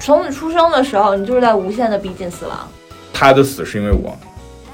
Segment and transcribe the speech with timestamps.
[0.00, 2.68] 从你出生的时候，你就是在无限的逼近死亡。
[3.12, 4.16] 他的死是因为我。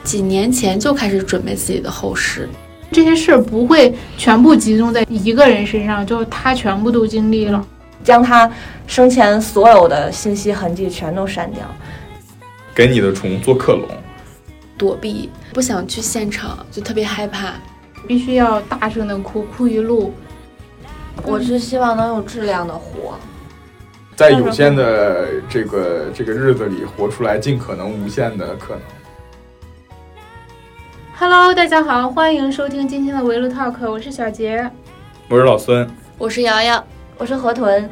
[0.04, 2.48] 几年前就开始准备自己的后事，
[2.92, 7.66] 这些事儿不会全部集中在一个人身上，就他全部都经历了，
[8.04, 8.48] 将他
[8.86, 11.62] 生前所有的信息痕迹全都删掉，
[12.72, 13.88] 给你的宠物做克隆，
[14.78, 17.54] 躲避，不想去现场，就特别害怕，
[18.06, 20.14] 必须要大声的哭，哭一路。
[21.24, 23.18] 我是希望能有质量的活，
[24.16, 28.82] 在有限的这个这个日子里活出来尽可能无限的可能。
[31.14, 34.70] Hello，大家好，欢迎收听今天的围炉 Talk，我是小杰，
[35.28, 36.82] 我是老孙，我是瑶瑶，
[37.18, 37.90] 我是河豚。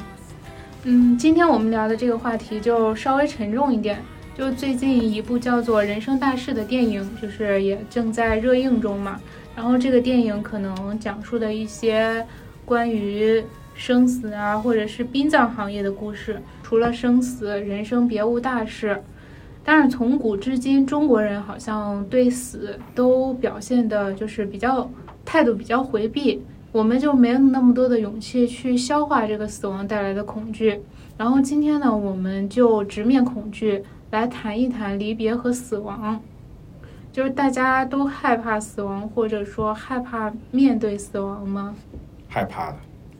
[0.84, 4.02] 嗯，今天我们聊的这个话题就稍微沉重一点，
[4.34, 9.20] 就最近一部叫做《人生大事》的电影，就是也正在热映中嘛。
[9.54, 12.27] 然后这个电影可能讲述的一些
[12.65, 16.40] 关于生死啊，或者是殡葬行业的故事。
[16.62, 19.02] 除了生死，人生别无大事。
[19.65, 24.90] 但是从古至今，中国人好像对死都表现的就是比较
[25.24, 30.80] 态度比较回避，我们就没有那么多的勇气去消化这个死亡带来的恐惧。
[31.16, 36.20] 然后今天呢，我们就直面恐惧，来谈一谈离别和死亡。
[37.10, 41.74] 就是大家都害怕死亡，或者说害怕面对死亡吗？
[42.29, 42.76] 害怕的，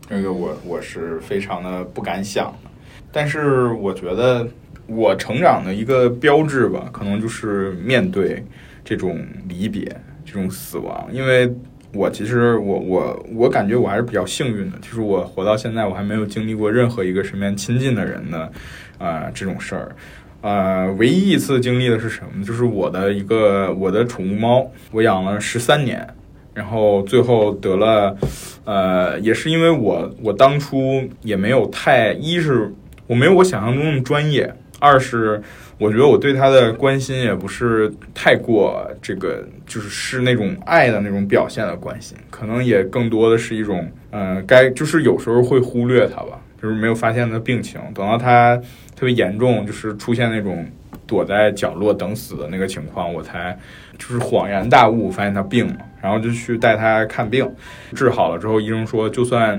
[0.09, 2.71] 这个我我是非常的不敢想的。
[3.13, 4.47] 但是我觉得。
[4.87, 8.45] 我成长的一个标志吧，可能就是面对
[8.85, 9.83] 这种离别、
[10.27, 11.09] 这种死亡。
[11.11, 11.51] 因为
[11.95, 18.53] 我其实我我我感觉我还是比较幸运的，就是我活到现在，我还没有经历过任何一个身边亲近的人的
[18.99, 19.97] 啊这种事儿。
[20.43, 22.45] 呃，唯一一次经历的是什么？
[22.45, 26.07] 就是我的一个我的宠物猫，我养了十三年，
[26.55, 28.17] 然后最后得了，
[28.65, 32.73] 呃，也是因为我我当初也没有太一是
[33.07, 34.55] 我没有我想象中那么专业。
[34.81, 35.41] 二是，
[35.79, 48.57] 我觉得我对他的关心也不是太过这个，就是是那种爱的那种表现的关心，可能也更多的是一种，呃，该就是有时候会忽略他吧，就是没有发现他的病情，等到他
[48.95, 50.67] 特别严重，就是出现那种
[51.07, 53.57] 躲在角落等死的那个情况，我才
[53.97, 57.51] 就是恍然大悟，发现他病了，然后就去带他看病，
[57.97, 59.59] 治好了之后，医生说就算。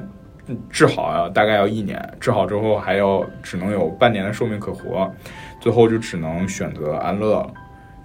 [0.70, 2.00] 治好啊，大概要一年。
[2.20, 5.12] 治好之后还要只能有半年的寿命可活，
[5.60, 7.52] 最后就只能选择安乐了，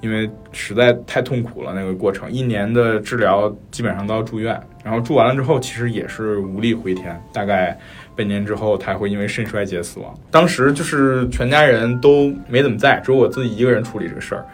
[0.01, 2.33] 因为实在太痛苦了那个过程。
[2.33, 7.15] 一年的治疗基本上都要住院，然后住完了之后其实也是无力回天。
[7.31, 7.79] 大概
[8.17, 10.19] 半年之后，他会因为肾衰竭死亡。
[10.31, 14.47] 当时就是全家人都没怎么在，只有我自己一个人处理这个事儿，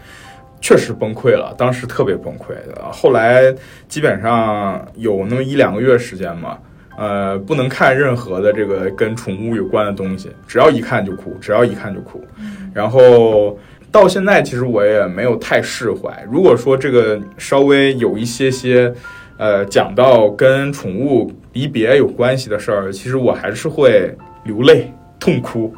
[0.60, 1.54] 确实崩溃了。
[1.58, 2.90] 当时特别崩溃的。
[2.92, 3.54] 后来
[3.88, 6.58] 基本上有那么一两个月时间嘛。
[6.98, 12.24] 呃，不能看任何的这个跟宠物有关的东西，只要一看就哭，只要一看就哭。
[12.72, 13.58] 然后
[13.92, 16.26] 到现在，其实我也没有太释怀。
[16.32, 18.90] 如果说这个稍微有一些些，
[19.36, 24.90] 呃，讲到跟宠物离别有关系的事儿，其实我还是会流泪
[25.20, 25.70] 痛哭。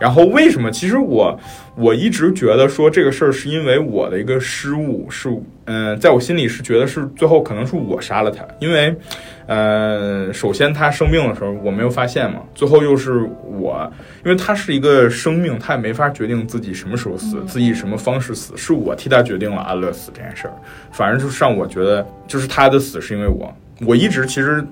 [0.00, 0.70] 然后为什么？
[0.70, 1.38] 其实我
[1.76, 5.28] 我一直觉得说这个事儿是因为我的一个失误，是
[5.66, 8.96] 嗯，在我心里是觉得是最后可能是我杀了他，因为。
[9.46, 13.28] 呃，首先他生病的时候我没有发现嘛，最后又是
[13.58, 13.92] 我，
[14.24, 20.54] 因为他是一个生命，他也没法决定自己什么时候死，自己以什么方式死，是我替他决定了安乐死这件事儿。
[20.92, 23.52] 反正就是让我觉得，就是他的死是因为我，
[23.84, 24.64] 我一直其实，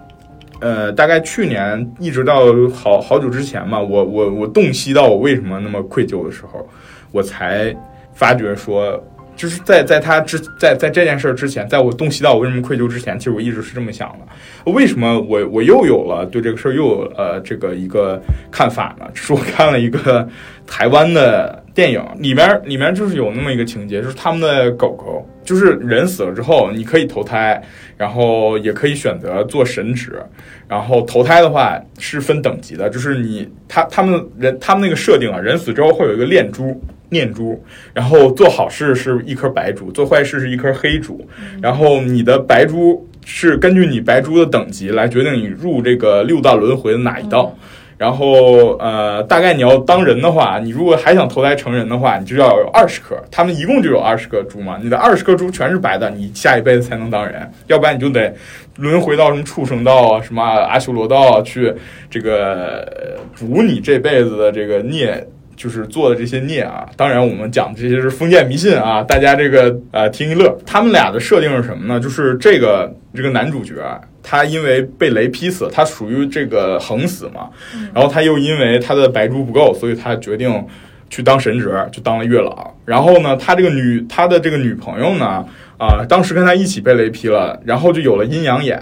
[0.61, 6.69] 呃，大概去年一直到好好久之前嘛，我我我洞悉到我为什么那么愧疚的时候，
[7.13, 7.75] 我才
[8.13, 9.03] 发觉说。
[9.39, 14.73] 就是在在他之在在这件事之前，在我洞悉到我为什么愧疚之前，其实我一直是这么想的。
[14.73, 18.21] 为什么我我又有了对这个事儿又有呃这个一个
[18.51, 19.07] 看法呢？
[19.15, 20.29] 是我看了一个
[20.67, 27.63] 台湾的电影，里面里面就是有那么一个情节，就是他们的狗狗，就是人死了之后，你可以投胎，
[27.99, 30.19] 然后也可以选择做神职，
[30.67, 36.81] 然后投胎的话是分等级的，就是你他他们人他们那个设定啊，人死之后会有一个炼珠。
[37.11, 37.59] 念珠，
[37.95, 41.27] 然后做好事是一颗白珠，做坏事是一颗黑珠。
[41.59, 47.57] 然后你的白珠是根据你白珠的等级来决定你入这个六道轮回的哪一道。
[47.99, 53.17] 然后呃，大概你要当人的话，你如果还想投胎成人的话，你就要有二十颗。
[53.31, 58.33] 他们一共就有二十颗珠嘛，你的二十颗珠全是白的，你下一辈子才能当人，要不然你就得
[58.77, 61.75] 轮回到什么畜生道啊，什么阿修罗道啊，去
[62.09, 65.27] 这个补你这辈子的这个孽。
[65.59, 66.89] 就是做的这些孽啊。
[66.97, 70.57] 当然，我们讲的这些是封建迷信啊，大家这个呃听一乐。
[70.65, 72.01] 他们俩的设定是什么呢？
[72.01, 77.51] 就是这个这个男主角啊他因为被雷劈死，他属于这个横死嘛，
[77.93, 80.65] 然后他又因为他的白珠不够，所以他决定
[81.11, 82.75] 去当神职，就当了月老。
[82.85, 85.45] 然后呢，他这个女他的这个女朋友呢，
[85.79, 88.79] 啊、当时跟他一起被雷劈了，然后就有了阴阳眼，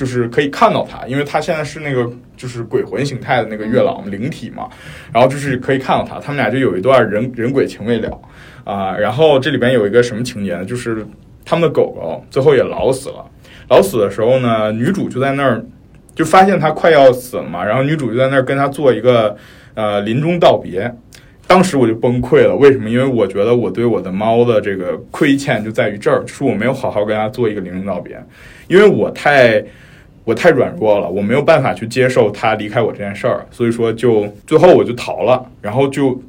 [0.00, 4.66] 就是可以看到他，因为他现在是那个就是鬼魂形态的那个月老灵体嘛，
[5.12, 8.18] 然后就是可以看到他，他们俩就有一段人人鬼情未了
[8.64, 10.64] 啊、然后这里边有一个什么情节呢？
[10.64, 11.06] 就是
[11.44, 13.22] 他们的狗狗最后也老死了。
[13.68, 15.62] 老死的时候呢，女主就在那儿，
[16.14, 19.36] 就发现他快要死了嘛，然后女主就在那儿跟他做一个
[19.74, 20.90] 呃临终道别。
[21.46, 22.88] 当时我就崩溃了，为什么？
[22.88, 28.24] 因为我觉得我对我的猫的这个亏欠就在于这儿，就是我没有好好跟它做一个临终道别，
[28.68, 29.60] 因为我太
[30.30, 36.22] 我太软弱了，我没有办法去接受他离开我这件事儿，所以说就最后我就逃了，然后就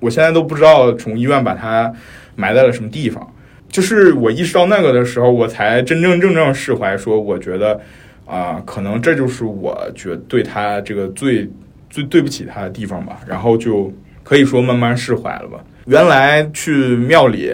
[0.00, 1.92] 我现在都不知道宠物医院把他
[2.36, 3.30] 埋在了什么地方。
[3.68, 7.78] 就是我意识到那个的时候，我才真真正正释怀，说我觉得
[8.24, 11.46] 啊、可能这就是我觉对他这个最
[11.90, 13.20] 最对不起他的地方吧。
[13.26, 13.92] 然后就
[14.22, 15.62] 可以说慢慢释怀了吧。
[15.84, 17.52] 原来去庙里，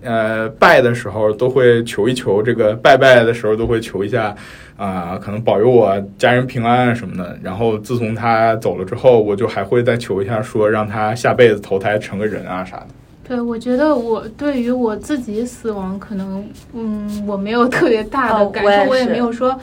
[0.00, 4.34] 呃，拜的时候都会求一求这个，拜拜的时候都会求一下
[4.78, 7.36] 啊、可能保佑我家人平安啊什么的。
[7.42, 12.86] 然后自从他走了之后，我就还会再求一下，说让他下辈子投胎成个人啊啥的。
[13.24, 16.42] 对，我觉得我对于我自己死亡，可能
[16.72, 19.54] 嗯，我没有特别大的哦感受，我也我也没有说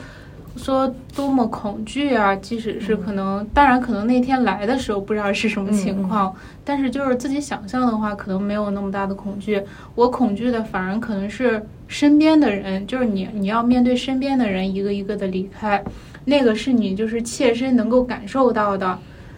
[0.56, 2.36] 说多么恐惧啊。
[2.36, 6.32] 即使是可能，当然可能那天来的时候不知道是什么情况，
[6.64, 9.60] 但是就是自己想象的话，可能没有那么大的恐惧。
[9.96, 15.84] 我恐惧的反而可能是身边的人，就是你你要面对身边的人一个一个的离开，
[16.26, 18.98] 那个是你就是切身能够感受到的。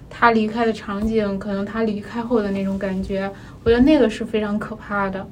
[0.09, 3.29] 他离开的场景，可能他离开后的那种感觉，
[3.63, 5.27] 我觉得那个是非常可怕的。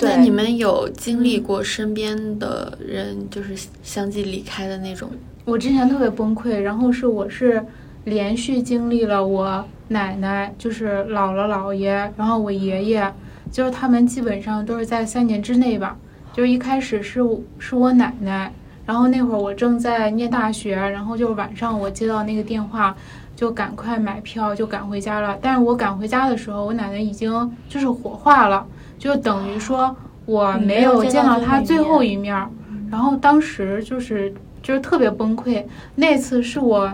[0.00, 5.10] 那你们有经历过身边的人就是相继离开的那种？
[5.44, 7.64] 我之前特别崩溃，然后是我是
[8.04, 13.12] 连续经历了我奶奶，就是姥姥姥爷，然后我爷爷，
[13.52, 15.96] 就是他们基本上都是在三年之内吧。
[16.34, 18.52] 就是一开始是我是我奶奶，
[18.84, 22.94] 然后那会儿我正在念大学，然后就是晚上我接到那个电话，
[23.36, 25.38] 就赶快买票就赶回家了。
[25.40, 28.66] 但是我赶回家的时候，我奶奶已经就是火化了，
[28.98, 29.94] 就等于说
[30.26, 32.50] 我没有见到她最后一面儿。
[32.90, 35.64] 然后当时就是就是特别崩溃，
[35.94, 36.92] 那次是我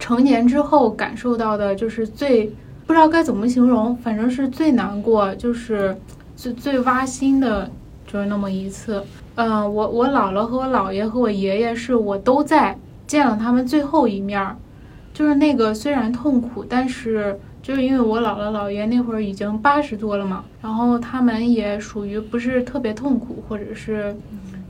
[0.00, 2.52] 成年之后感受到的，就是最
[2.86, 5.96] 不知道该怎么形容，反正是最难过，就是
[6.36, 7.70] 最最挖心的，
[8.08, 9.04] 就是那么一次。
[9.36, 12.76] 嗯、我我姥姥和我姥爷和我爷爷是我都在
[13.06, 14.56] 见了他们最后一面儿，
[15.14, 24.16] 就是那个虽然痛苦，但是就是因为我姥姥姥爷那会儿已经八十多了嘛，然后他们也属于不是特别痛苦，或者是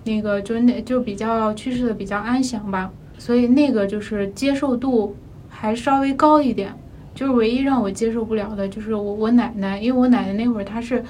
[0.05, 5.17] 那个就是那就比较去世的比较安详吧，所以那个就是接受度
[5.49, 6.75] 还稍微高一点。
[7.15, 11.03] 就是唯一让我接受不了的就是我我奶奶，因为我奶奶那会儿她是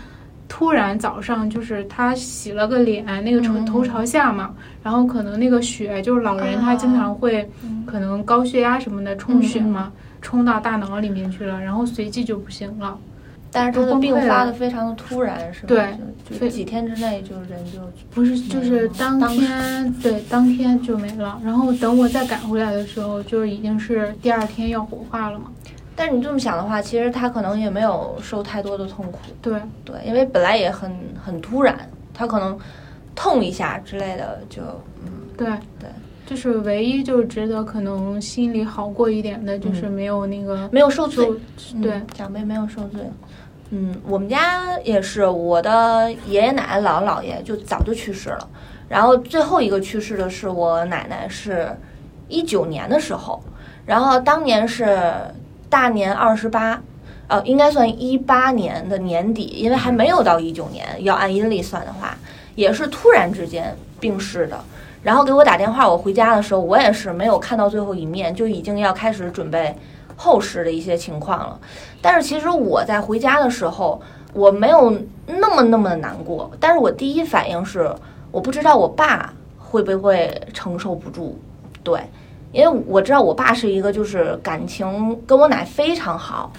[0.48, 7.48] 突然早上就是他洗了个脸，那个头朝下嘛，然后可能那个血就是老人他经常会
[7.86, 9.92] 可能高血压什么的充血嘛，
[10.22, 12.98] 冲到大脑里面去了，然后随即就不行了。
[13.50, 15.68] 但是他的病发的非常的突然，是吧？
[15.68, 17.80] 对就，几天之内就人就
[18.10, 21.40] 不是，就是当天，对，当天就没了。
[21.42, 25.46] 然后等我再赶回来的时候，就是已经是第二天要火化了嘛。
[25.98, 31.76] 但是你这么想的话，其实他可能也没有受太多的痛苦，对，对，因为本来也很很突然，
[32.14, 32.56] 他可能
[33.16, 34.62] 痛一下之类的就，
[35.04, 35.48] 嗯，对，
[35.80, 35.90] 对，
[36.24, 41.28] 就是唯一就是值得可能心里好过一点的，就是没有那个没有受罪。
[41.82, 43.00] 对，长辈没有受罪。
[43.70, 48.48] 嗯，我们家也是，我的爷爷奶奶、姥姥姥爷就早就去世了，
[48.88, 51.68] 然后最后一个去世的是我奶奶，是
[52.28, 53.42] 一九年的时候，
[53.84, 54.96] 然后当年是
[55.68, 56.80] 大年二十八，
[57.26, 62.16] 呃，应该算一八年的年底，因为还没有到一九年，要按阴历算的话，
[62.54, 64.58] 也是突然之间病逝的。
[65.02, 69.74] 然后给我打电话，我回家的时候，我也是没有看到最后一面，就已经要开始准备
[70.16, 71.60] 后事的一些情况了。
[72.02, 74.00] 但是其实我在回家的时候，
[74.32, 74.90] 我没有
[75.26, 77.94] 那么那么的难过，但是我第一反应是，
[78.32, 81.38] 我不知道我爸会不会承受不住，
[81.84, 82.00] 对，
[82.52, 86.52] 因为我知道我爸是一个就是感情跟我奶非常好，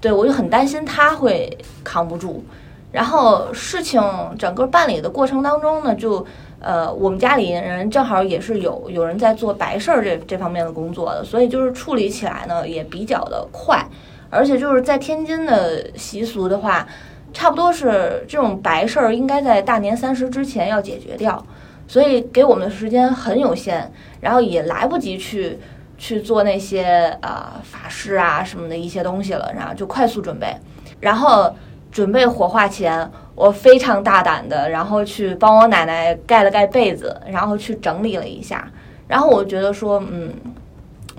[0.00, 2.44] 对我就很担心他会扛不住。
[2.90, 4.02] 然后事情
[4.38, 6.24] 整个办理的过程当中呢，就
[6.60, 13.84] 呃，我们家里人正好也是有有人在做白事儿这这方面的工作的，所以就是处理起来呢也比较的快。
[14.28, 16.86] 而且就是在天津的习俗的话，
[17.32, 21.42] 差不多是这种白事儿应该在大年三十之前要解决掉，
[21.88, 23.90] 所以给我们的时间很有限，
[24.22, 25.58] 然后也来不及去
[25.98, 30.56] 去做那些啊、法事啊什么的一些东西了，然后就快速准备，
[31.00, 31.54] 然后
[31.90, 38.70] 准备火化前，我非常大胆的，然后去帮我奶奶盖了盖被子，然后去整理了一下，
[39.08, 40.32] 然后我觉得说，嗯，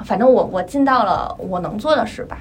[0.06, 2.40] 反正我我尽到了我能做的事吧。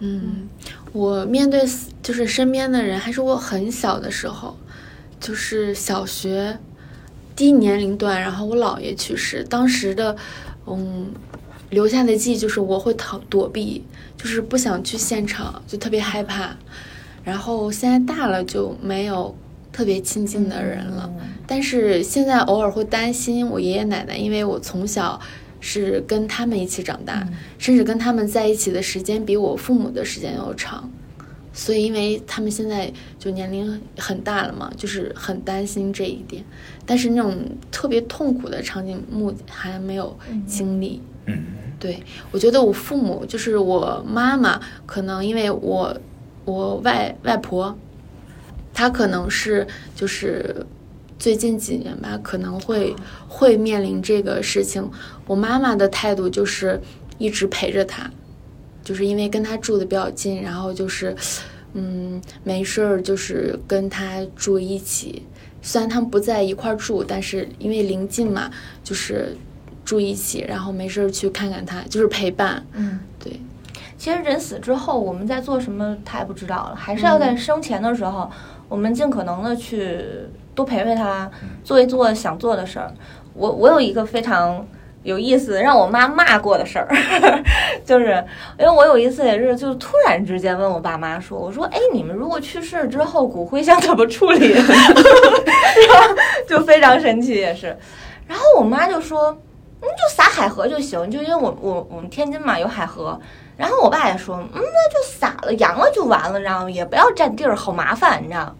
[0.00, 0.48] 嗯，
[0.92, 1.62] 我面对
[2.02, 4.56] 就是身边的人，还是我很小的时候，
[5.18, 6.58] 就是小学
[7.36, 10.16] 低年龄段，然后我姥爷去世，当时的
[10.66, 11.12] 嗯
[11.70, 13.82] 留下的记忆就是我会逃躲避，
[14.16, 16.56] 就是不想去现场，就特别害怕。
[17.24, 19.34] 然后现在大了就没有
[19.72, 21.10] 特别亲近的人了，
[21.46, 25.18] 但是现在偶尔会担心我爷爷奶奶，因为我从小
[25.58, 27.26] 是跟他们一起长大，
[27.58, 30.88] 甚至跟他们在一起的时间比我父母的时间要长，
[31.54, 36.44] 所以因为他们现在就年龄很大了嘛，就是很担心这一点。
[36.84, 37.34] 但是那种
[37.70, 40.14] 特别痛苦的场景目还没有
[40.46, 41.00] 经历。
[41.26, 41.46] 嗯，
[41.78, 45.96] 对，我觉得我父母就是我妈妈，可能因为我
[46.44, 47.74] 我外外婆，
[48.74, 50.66] 她可能是就是
[51.18, 52.94] 最近几年吧，可能会
[53.26, 54.90] 会面临这个事情。
[55.26, 56.78] 我妈妈的态度就是
[57.16, 58.10] 一直陪着她，
[58.84, 61.16] 就是因为跟他住的比较近，然后就是
[61.72, 65.26] 嗯没事儿就是跟他住一起。
[65.62, 68.50] 虽然他们不在一块儿住，但是因为临近嘛，
[68.84, 69.34] 就是
[69.82, 72.62] 住一起，然后没事儿去看看他，就是陪伴。
[72.74, 73.40] 嗯，对，
[73.96, 78.30] 其实人死之后，我们在做什么太不知道了，还是要在生前的时候，
[78.68, 80.04] 我们尽可能的去
[80.54, 81.30] 多陪陪他，
[81.64, 82.92] 做一做想做的事儿。
[83.32, 84.66] 我我有一个非常
[85.04, 86.88] 有意思让我妈骂过的事儿，
[87.86, 88.24] 就是
[88.58, 94.48] 因为我有一次也是就是突然之间问我爸妈说，我说哎，你们如果去世之后骨灰想怎么处理？
[94.52, 96.14] 然 后
[96.48, 97.78] 就非常神奇也是，
[98.26, 99.38] 然后我妈就说。
[99.86, 103.20] 嗯，就撒海河就行，就因为我我我们天津嘛有海河，
[103.54, 108.56] 然后我爸也说，嗯，那就撒了扬了就完了，然后也不要占地儿，好麻烦，你知道。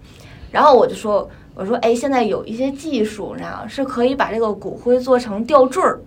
[0.50, 5.98] 然后我就说，我说，哎，现在有一些技术，你知道，是可以把这个骨灰做成吊坠儿，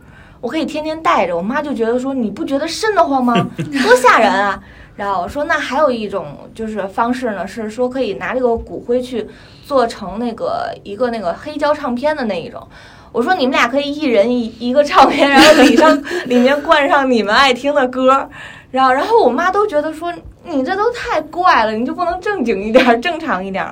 [0.41, 1.36] 我可以天天带着。
[1.36, 3.36] 我妈就觉得说，你不觉得瘆得慌吗？
[3.58, 4.62] 多吓人啊！
[4.96, 9.27] 然后我说，那还有一种就是方式呢，是说可以拿这个骨灰去
[9.65, 12.67] 做成那个一个那个黑胶唱片的那一种。
[13.12, 18.27] 我说你们俩可以一人一一个唱片，然后里上 里面灌上你们爱听的歌，
[18.72, 20.13] 然后然后我妈都觉得说
[20.44, 23.65] 你这都太怪了，你就不能正经一点、正常一点？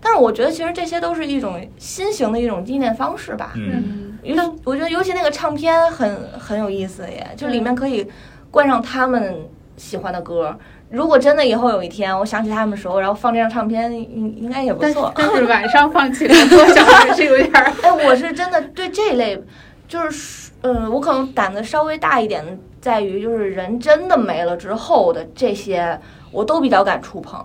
[0.00, 3.52] 但是我觉得其实这些都是一种新型的一种纪念方式吧。
[3.54, 8.06] 嗯，尤我觉得尤其那个唱片很很有意思耶，就里面可以
[8.50, 9.36] 灌上他们
[9.76, 10.56] 喜欢的歌。
[10.90, 15.10] 如果真的以后有一天我想起他们的时候，然后放这张唱片，应应该也不错。
[15.16, 17.72] 但是 晚上放起来多少还是有点儿。
[17.82, 19.42] 哎，我是真的对这类，
[19.88, 22.44] 就是嗯，我可能胆子稍微大一点，
[22.80, 25.98] 在于就是人真的没了之后的这些，
[26.30, 27.42] 我都比较敢触碰。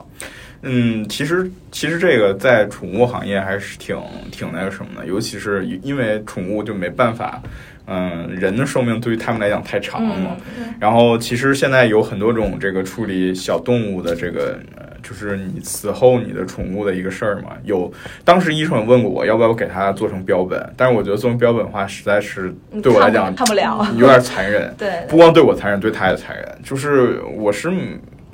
[0.62, 3.98] 嗯，其实其实这个在宠物行业还是挺
[4.32, 7.42] 挺那个什么的，尤其是因为宠物就没办法，
[7.86, 10.36] 嗯，人的寿命对于他们来讲太长了嘛。
[10.58, 17.52] 嗯，然后其实现在有很多种这个处理小动物的这个，呃，就是你死后你的宠物的一个事儿嘛。
[17.64, 17.92] 有
[18.26, 23.88] 当时医生问过我要不要给它做成标本，但是我觉得做成标本的话，实在是嗯对我来讲看不了。
[23.96, 24.74] 有点残忍。
[24.78, 26.46] 对，不光对我残忍，对它也残忍。
[26.64, 27.72] 就是我是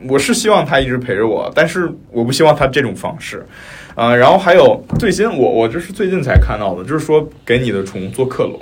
[0.08, 3.46] 我是希望它一直陪着我，但是我不希望它这种方式。
[3.96, 8.60] 啊、然后还有最新我我这是最近才看到的，就是说给你的宠物做克隆。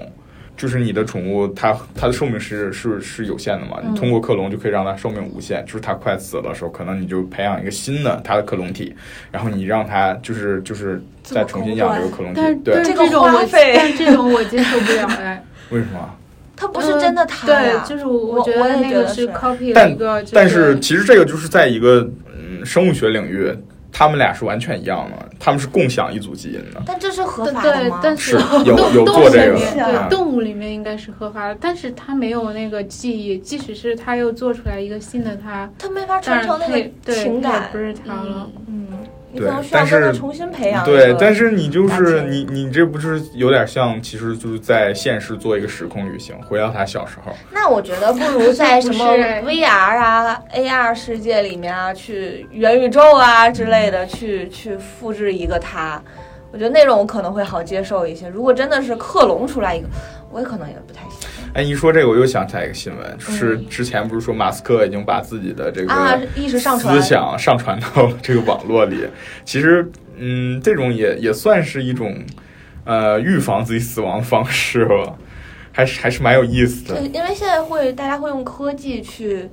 [0.58, 3.78] 就是你的宠物它，它的寿命是是是有限的嘛？
[3.82, 5.66] 嗯你通过克隆就可以让它寿命无限。
[5.66, 8.94] 就是它快死了的时候，可能你就培养一个新的它的克隆体，
[9.32, 12.42] 然后你让它就是就是再重新养这个克隆体。
[12.64, 15.44] 对这种我花费但 这种我接受不了哎。
[15.72, 16.16] 为什么？
[16.62, 23.52] 它不是真的它对，就是我我觉得那个是 copy 了但一个，就但是其实这个就是在一个嗯生物学领域，
[23.92, 26.80] 他们俩是完全一样的，他们是共享一组基因的。
[26.86, 37.80] 但这是合对法的吗？，对但是有有做这个对动物里面应该是合法的，但是它没有那个记忆，即使是它又做出来一个新的它，它没法传承那个对情感不。
[37.80, 38.48] 是它了。
[38.68, 38.88] 嗯，
[39.34, 47.32] 你对可能需要但是跟他重新培养对，但是你就是你你这不是有点像，其实就是在现实做一个时空旅行，回到他小时候。
[47.52, 56.02] 那我觉得不如 在什么 VR 啊、AR 世界里面啊，去元宇宙啊之类的，去去复制一个他。
[56.52, 58.28] 我觉得那种我可能会好接受一些。
[58.28, 59.88] 如果真的是克隆出来一个，
[60.30, 61.30] 我也可能也不太行。
[61.54, 69.06] 哎，一说这个，我又想起来一个新闻，就是嗯之前不是说马斯克已经把自己的这啊个，意识上传思，想上传到了这个网络里。
[69.44, 72.16] 其实，嗯，这种也也算是一种
[72.86, 75.14] 呃预防自己死亡的方式吧，
[75.74, 77.08] 还是还是蛮有意思的对，。
[77.10, 79.50] 因为现在会大家会用科技去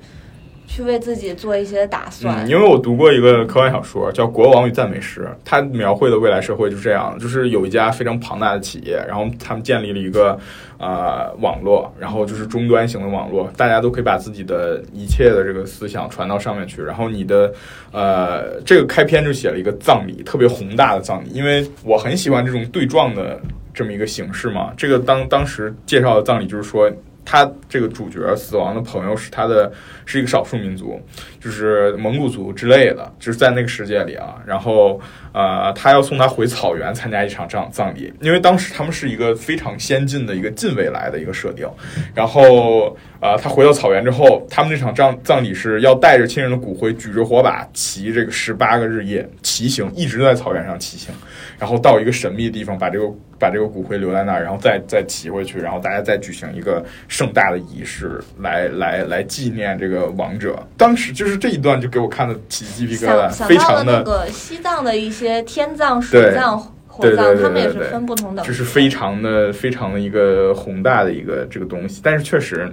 [0.69, 2.47] 去为自己做一些打算。
[2.47, 10.39] 嗯，因为我读过一个科幻小说，叫《国王与赞美诗》，它描绘的未来社会就是这样，就是有一家非常庞大的企业，然后他们建立了一个
[10.79, 17.51] 呃网络，然后就是终端型的网络，大家都可以把自己的一切的这个思想传到上面去，然后你的
[17.91, 23.41] 呃这个开篇就写了一个葬礼，特别宏大的葬礼，因为我很喜欢这种对撞的
[23.73, 24.71] 这么一个形式嘛。
[24.77, 26.93] 这个当当时介绍的葬礼就是说。
[27.31, 29.71] 他这个主角死亡的朋友是他的，
[30.07, 30.99] 是一个少数民族，
[31.39, 34.37] 就是蒙古族之类的，就是在那个世界里啊。
[34.47, 34.99] 然后
[35.35, 41.69] 呃，他要送他回草原参加一场葬葬礼，因为当时他们是一个非常先进的一个近未来的一个设定。
[42.15, 51.15] 然后呃，他回到草原之后，他们这场葬葬礼是要带着亲人的骨灰，举着火把，骑这个十八个日夜骑行，一直在草原上骑行，
[51.59, 53.05] 然后到一个神秘的地方，把这个
[53.39, 60.59] 把这个骨灰留在那儿，然后再再骑回去，然后大家再举行一个盛大的仪式来来来纪念这个亡者。
[60.77, 68.43] 当时就是这一段就给我看的起鸡皮疙瘩，非常的那个西藏的一些天葬、水对葬、火葬，对对对他们也是分不同的。
[68.43, 72.73] 就是非常的非常的一个宏大的一个这个东西，但是确实。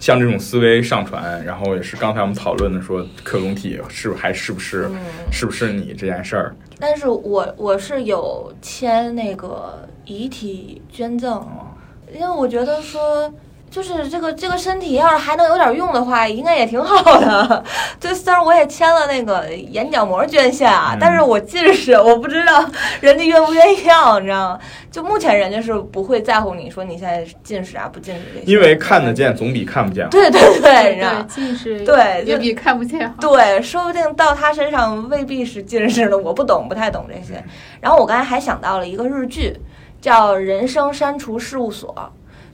[0.00, 5.00] 像这种思维上传，然后也是刚才我们讨论的说克隆体是还是不是、嗯
[5.32, 11.46] 是不是你这件事儿，但是我我是有签那个遗体捐赠，
[12.14, 13.32] 因为我觉得说。
[13.70, 17.62] 就是这个这个身体要是还能有点用的话，应该也挺好的。
[18.00, 22.64] 就虽然我也签了那个眼角膜捐献啊，嗯但是我近视，我不知道
[23.00, 24.58] 人家愿不愿意要，你知道吗？
[24.90, 30.10] 就目前人家是不会在乎你说你现在近视啊不近视这些，因为看得见总比看不见好。
[30.10, 33.14] 对对对，对你知道对，近视对就也比看不见好。
[33.20, 37.44] 对，说不定到他身上未必是近视的，我不懂，不太懂这些。
[37.80, 39.54] 然后我刚才还想到了一个日剧，
[40.00, 41.94] 叫《人生删除事务所》，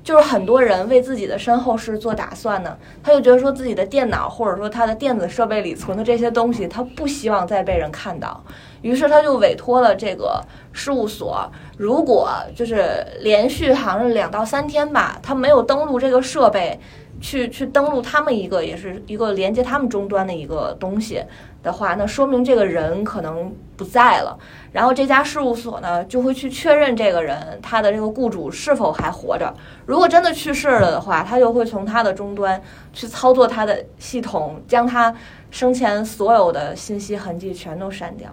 [0.02, 8.42] 就是很多人为自己的身后事做打算呢，他就觉得说自己的电脑或者说他的电子设备里存的这些东西，他不希望再被人看到，
[8.80, 16.78] 于是他就委托了这个事务所，如果就是连续好像是两到三天吧，他没有登录这个设备。
[17.22, 21.24] 去去登录他们一个也是一个连接他们终端的一个东西
[21.62, 24.38] 的话，那说明这个人可能不在了。
[24.72, 29.54] 然后这家事务所呢就会去确认这个人他的这个雇主是否还活着。
[29.86, 32.60] 如果真的去世了的话，他就会从他的终端
[32.92, 35.14] 去操作他的系统，将他
[35.50, 38.28] 生前所有的信息痕迹全都删掉。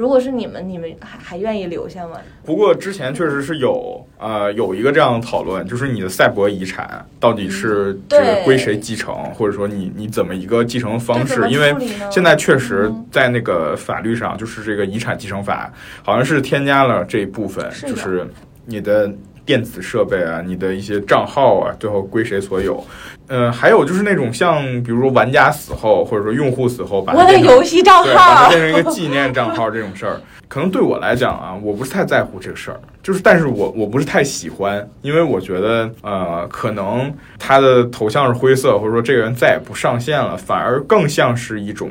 [0.00, 2.16] 如果是你们，你们还还愿意留下吗？
[2.42, 11.46] 不过之前确实是有呃有一个这样的讨论，就是你的赛博遗产到底是这个归谁继承，或者说你你怎么一个继承方式？
[11.50, 11.74] 因为
[12.10, 13.06] 现在确实嗯。
[13.12, 15.70] 在那个法律上，就是这个遗产继承法
[16.02, 18.26] 好像是添加了这一部分，是就是
[18.64, 19.12] 你的
[19.50, 22.80] 电子设备啊，你的一些账号啊，最后归谁所有。
[23.26, 41.90] 呃，还有就是那种像比如说玩家死后，或者说用户死后，把它我的游戏账号，把它变，成一个纪念账号这种事儿，可能对我来讲啊，我不是太在乎这个事儿，就是，但是我我不是太喜欢，因为我觉得呃，可能他的头像是灰色，或者说这个人再也不上线了，反而更像是一种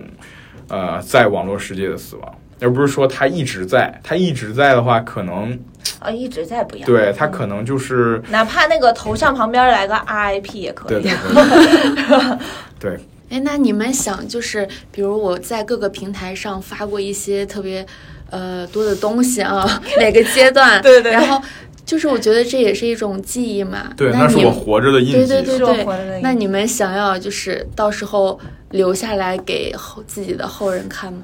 [0.69, 2.35] 呃，在网络世界的死亡。
[2.61, 5.57] 而不是说他一直在，他一直在的话，可能
[5.99, 6.85] 啊，一直在不一样。
[6.85, 11.01] 对他可能就是哪怕那个头像旁边来个 RIP 也可以。
[11.01, 12.37] 对对对
[12.79, 17.85] 对，哎，那你们想，就是比如我在各个平台上发过一些特别
[18.29, 21.41] 呃多的东西啊，哪个阶段， 对对对然后
[21.85, 23.91] 就是我觉得这也是一种记忆嘛。
[23.97, 25.13] 对，那是我活着的印记。
[25.13, 28.39] 对对对是我活着的印记那你们想要就是到时候
[28.71, 31.19] 留下来给后自己的后人看吗？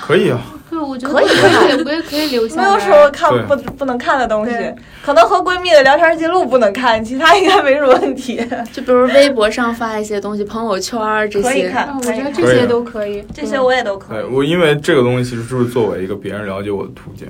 [0.00, 2.62] 可以啊，对，我觉得可以我也我也可以留下。
[2.62, 4.52] 没有说看不不能看的东西，
[5.04, 8.44] 可能和闺蜜的聊天记录不能看，其他应该没什么问题。
[8.72, 11.48] 就比如微博上发一些东西，朋友圈儿这些。
[11.48, 13.24] 可以看嗯，我觉得这些都可以。
[13.34, 14.24] 这些我也都可以。
[14.24, 17.28] 我，因为这个东西其实就是作为一个别人了解我的途径。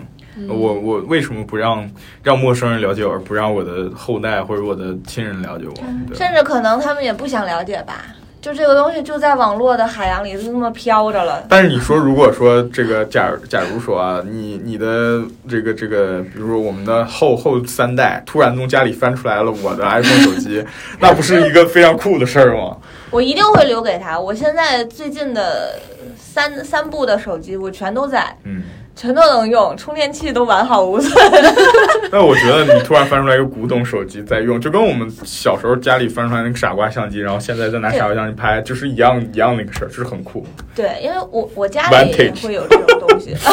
[0.49, 1.89] 我我为什么不让
[2.21, 5.75] 让陌生人了解我，而不让我的后代或者我的亲人了解我？
[6.13, 8.07] 甚至可能他们也不想了解吧，
[8.45, 11.43] 就这个东西就在网络的海洋里就那么飘着了。
[11.49, 20.63] 但是你说，如果说这个假假如说啊，你你的这个这个，比如说我们的后后三代突然从家里翻出来了我的 iPhone 手机，
[21.01, 22.77] 那不是一个非常酷的事儿吗？
[23.11, 24.21] 我一定会留给他。
[24.21, 25.79] 我现在最近的
[26.19, 28.65] 三三部的手机我全都在，嗯，
[28.97, 31.13] 全都能用，充电器都完好无损。
[32.13, 40.47] 那我觉得你突然翻出来一个古董手机在用，就跟我们小时候家里翻出来那个傻瓜相机，然后现在再拿傻瓜相机拍，就是一样一样的一个事儿，就是很酷。
[40.75, 43.35] 对，因为我我家里也会有这种东西。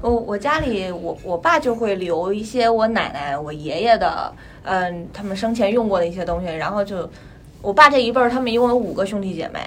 [0.00, 4.32] 我我家里我我爸就会留一些我奶奶、我爷爷的，
[4.64, 7.08] 嗯，他们生前用过的一些东西，然后就
[7.60, 9.60] 我爸这一辈儿，他们一共有五个兄弟姐妹，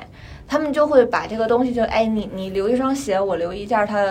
[0.47, 4.05] 他们就会把这个东西就哎，你你留一双鞋，我留一件他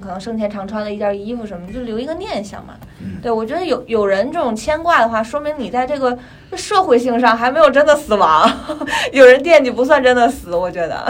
[0.00, 2.74] 可能生前常穿的一件衣服什么，就留一个念想嘛。
[3.00, 6.16] 嗯对，我觉得有有人这种牵挂的话，说明你在这个
[6.54, 8.50] 社会性上还没有真的死亡，
[9.12, 11.06] 有人惦记不算真的死，我觉得。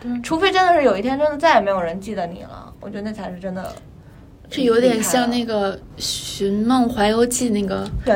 [0.00, 3.72] 对除非真的是有一天真的再也没有人记得你了，我觉得那才是真的。
[4.50, 8.14] 这有点像那个《寻梦环游记》那个对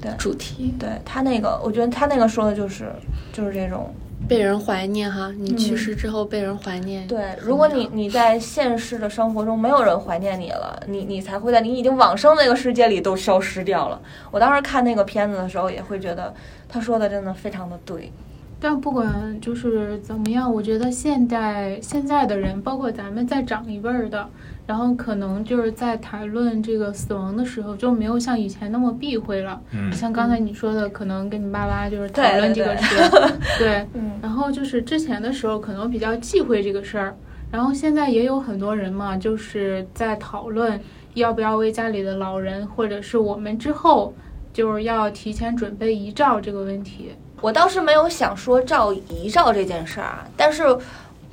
[0.00, 2.92] 对主题，对，他那个，我觉得他那个说的就是
[3.32, 3.92] 就是这种
[4.28, 5.32] 被人怀念哈。
[5.36, 7.36] 你去嗯世之后被人怀念，对。
[7.40, 14.00] 如果你你在现实的生活中没有人怀念你了，你你才会在你已经往生那个世界里都消失掉了。
[14.30, 16.32] 我当时看那个片子的时候，也会觉得
[16.68, 18.12] 他说的真的非常的对。
[18.60, 24.28] 但不管就是怎么样，我觉得现代现在的人，包括咱们再长一辈儿的，
[24.66, 29.58] 然后可能就是在谈论这个死亡的时候，就没有像以前那么避讳了。
[29.72, 32.96] 嗯像刚才你说的，可能跟你爸妈就是讨论这个事，
[33.58, 33.86] 对。
[33.94, 37.16] 嗯，然后就是之前的时候，可能比较忌讳这个事儿，
[37.50, 40.78] 然后现在也有很多人嘛，就是在讨论
[41.14, 44.12] 要不要为家里的老人，或者是我们之后，
[44.52, 47.12] 就是要提前准备遗照这个问题。
[47.40, 50.78] 我倒是没有想说照遗照这件事儿啊，但是。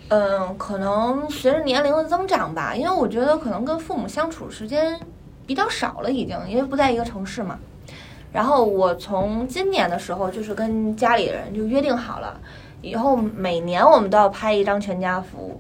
[0.10, 4.98] 嗯，可能随着年龄的增长吧，因为我觉得可能跟父母相处时间
[5.46, 7.60] 比较少了，已经因为不在一个城市嘛。
[8.32, 12.40] 然后我从今年的时候，就是跟家里人就约定好了，
[12.82, 15.60] 以后每年我们都要拍一张全家福。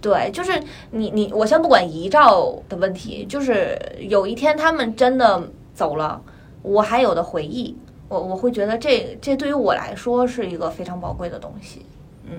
[0.00, 0.58] 对，就是
[0.92, 5.42] 你你，我先不管遗照的问题，就是有一天他们真的
[5.74, 6.18] 走了，
[6.62, 7.76] 我还有的回忆，
[8.10, 11.80] 我我会觉得这这对于我来说是一个非常宝贵的东西。
[12.28, 12.36] 嗯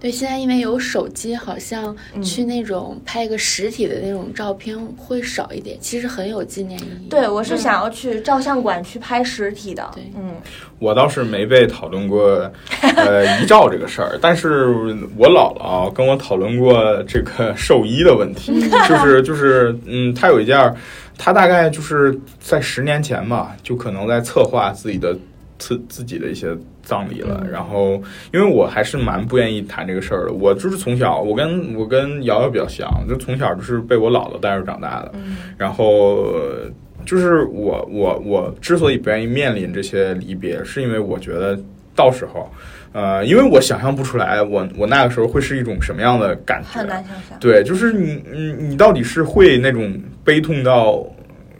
[0.00, 7.08] 对，现在因为有手机，好像嗯去那种拍一个实体的那种照片会少一点，其实很有纪念意义。
[7.10, 9.90] 对，我是想要去照相馆去拍实体的。
[9.92, 10.36] 对嗯，
[10.78, 12.48] 我倒是没被讨论过
[12.94, 14.68] 呃遗照这个事儿，但是
[15.16, 18.52] 我姥姥跟我讨论过这个寿衣的问题，
[18.88, 20.72] 就是就是嗯，她有一件
[21.18, 25.14] 儿，她大概就是在十年前吧，就可能在策划自己的
[25.58, 27.40] 自自己的一些葬礼了。
[27.44, 28.00] 嗯然后
[28.32, 35.12] 因为我还是蛮不愿意谈这个事儿的，我就是从小我跟我跟瑶瑶比较像，就从小就是被我姥姥带着长大的。
[35.14, 36.70] 嗯然后呃
[37.04, 41.58] 就是我我我之所以不愿意面临这些离别，是因为我觉得
[41.94, 42.50] 到时候，
[42.92, 46.86] 呃，因为我想象不出来我我那个时候会是一种什么样的感觉很。
[46.86, 47.38] 难想象。
[47.38, 51.04] 对，就是你你你到底是会那种悲痛到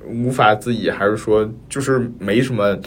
[0.06, 2.78] 无法自已，还是说就是没什么？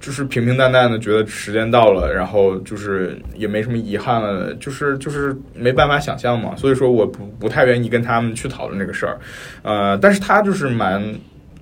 [0.00, 9.18] 就是平平淡淡的觉得时间到了，然后就是也没什么遗憾了，就是就是没办法想象嘛，所以说我不不太愿意跟他们去讨论这个事儿，
[9.60, 11.04] 呃，但是他就是蛮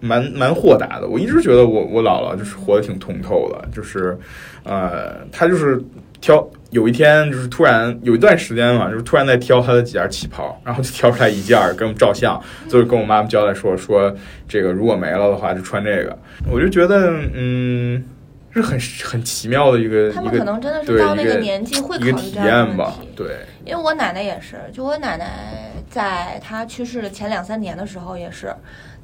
[0.00, 4.18] 蛮蛮豁达的，我一直觉得我我姥姥就是活得挺通透的，就是
[4.64, 5.82] 呃，她就是
[6.20, 14.14] 挑有一天就是突然有一段时间嘛，就是突然在挑她的几件旗袍，然后就挑出来一件儿给我们照相，就是跟我妈妈交代说说
[14.46, 16.18] 这个如果没了的话就穿这个，
[16.50, 18.04] 我就觉得嗯。
[18.50, 23.12] 是很很奇妙的一个他们可能真的是对到那个年纪会考一个体虑这样的验吧问题，。
[23.14, 23.26] 对，
[23.64, 28.52] 因为我奶奶也是，就我奶奶在她去世的前两三年的时候也是，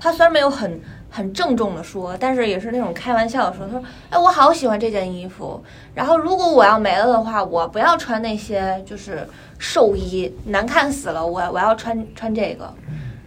[0.05, 0.79] 她虽然没有很
[1.11, 5.65] 很郑重的说，但是也是那种开玩笑的说，他说：“哎，我好喜欢这件衣服，
[5.95, 9.27] 然后如果我要没了的话，我不要穿那些就是
[9.59, 12.71] 寿衣，难看死了，我我要穿穿这个。”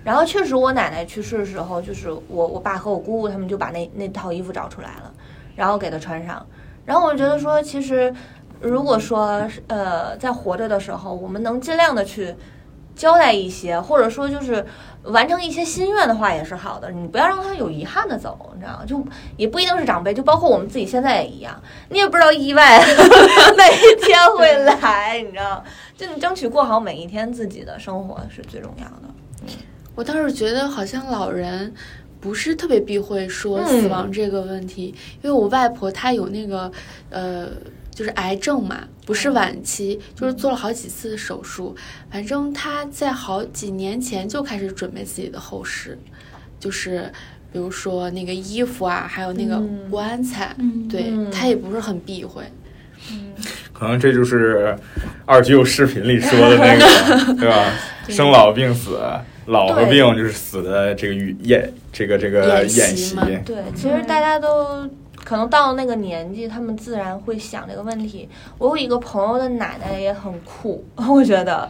[0.06, 5.12] 然后确实，我奶奶去世的时候，就是我我爸和我姑姑他们就把那那套衣服找出来了，
[5.56, 6.46] 然后给她穿上。
[6.86, 8.13] 然后我觉得说，其实
[8.62, 12.36] 如果说呃在活着的时候，我们能尽量的去
[12.96, 14.66] 交代一些，或者说就是
[15.08, 16.91] 完成一些心愿的话，也是好的。
[16.91, 18.86] 你不要让他有遗憾的走，你知道吗？
[18.86, 19.04] 就
[19.36, 22.80] 也不一定是长辈，就包括我们自己现在也一样，你也不知道意外
[23.58, 25.63] 哪一天会来，你知道？
[25.98, 29.54] 就你争取过好每一天自己的生活是最重要的。
[29.96, 31.74] 我倒是觉得好像老人
[32.20, 36.72] 不是特别避讳说嗯死亡这个问题，因为我外婆她有那个
[37.10, 37.48] 呃。
[37.97, 41.75] 就是癌症嘛，不是晚期，就是做了好几次手术。
[42.12, 45.97] 反正他在好几年前就开始准备自己的后事，
[46.60, 47.12] 就是
[47.51, 49.89] 比如说那个衣服啊，还有那个嗯。
[49.89, 51.31] 棺材，嗯对嗯。
[51.31, 52.43] 她也不是很避讳。
[53.73, 54.77] 可能这就是
[55.25, 57.73] 二舅视频里说的那个，对吧？
[58.10, 58.99] 生老病死，
[59.47, 64.88] 老和病就是死的这个语演这个这个演习对，其实大家都
[65.28, 68.30] 可能到了那个年纪，他们自然会想这个问题。
[68.58, 71.70] 我有一个朋友的奶奶也很酷， 我觉得，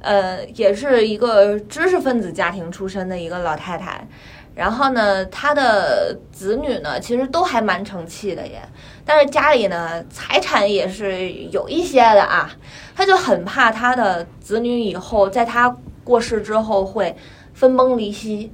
[0.00, 4.06] 呃，也是一个知识分子家庭出身的一个老太太。
[4.54, 8.62] 然后呢，她的子女呢，其实都还蛮成器的也，
[9.04, 12.54] 但是家里呢，财产也是有一些的啊。
[12.94, 17.16] 她就很怕她的子女以后在她过世之后会
[17.52, 18.52] 分崩离析，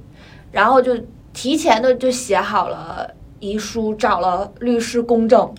[0.51, 0.97] 然后就
[1.33, 5.53] 提前的就写好了遗书，找了律师公证，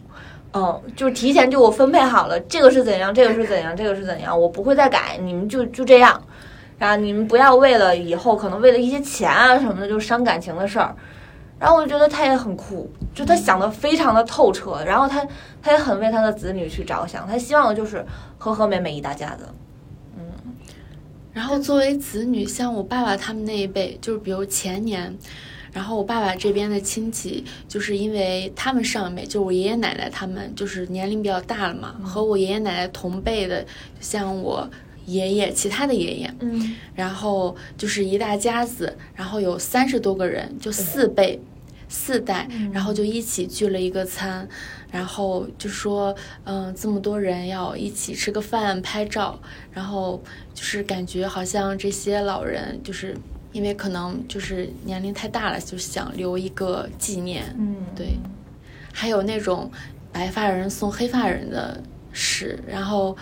[0.52, 6.22] 嗯，就提前就我分配好了，这个是怎样，这个是怎样，这个是怎样，我不会再改，你们就就这样，
[6.78, 10.94] 然后你们不要为了以后可能为了一些钱啊什么的就伤感情的事儿。
[11.58, 15.22] 然后我就觉得他也很酷，就他想的非常的透彻，然后他
[15.60, 18.02] 他也很为他的子女去着想，他希望的就是
[18.38, 19.46] 和和美美一大家子。
[20.16, 20.22] 嗯
[21.34, 25.14] 然后作为子女，像我爸爸他们那一辈，就是比如前年，
[25.72, 33.64] 然后我爸爸这边的亲戚，就是因为他们上一辈，就我爷爷奶奶他们，就是年龄比较大了嘛，和我爷爷奶奶同辈的，
[34.00, 34.68] 像我
[35.06, 41.40] 爷爷，其他的爷爷，嗯然后就是一大家子，然后有三十多个人，就四辈。
[41.92, 44.48] 四代，然后就一起聚了一个餐，
[44.92, 49.36] 然后就说，嗯，这么多人要一起吃个饭、拍照，
[49.72, 50.22] 然后
[50.54, 53.16] 就是感觉好像这些老人，就是
[53.52, 57.44] 因为可能就是年龄太大了，就想留一个纪念。
[57.58, 58.18] 嗯，对，
[58.92, 59.70] 还有那种
[60.12, 61.82] 白发人送黑发人的
[62.12, 63.16] 事，然后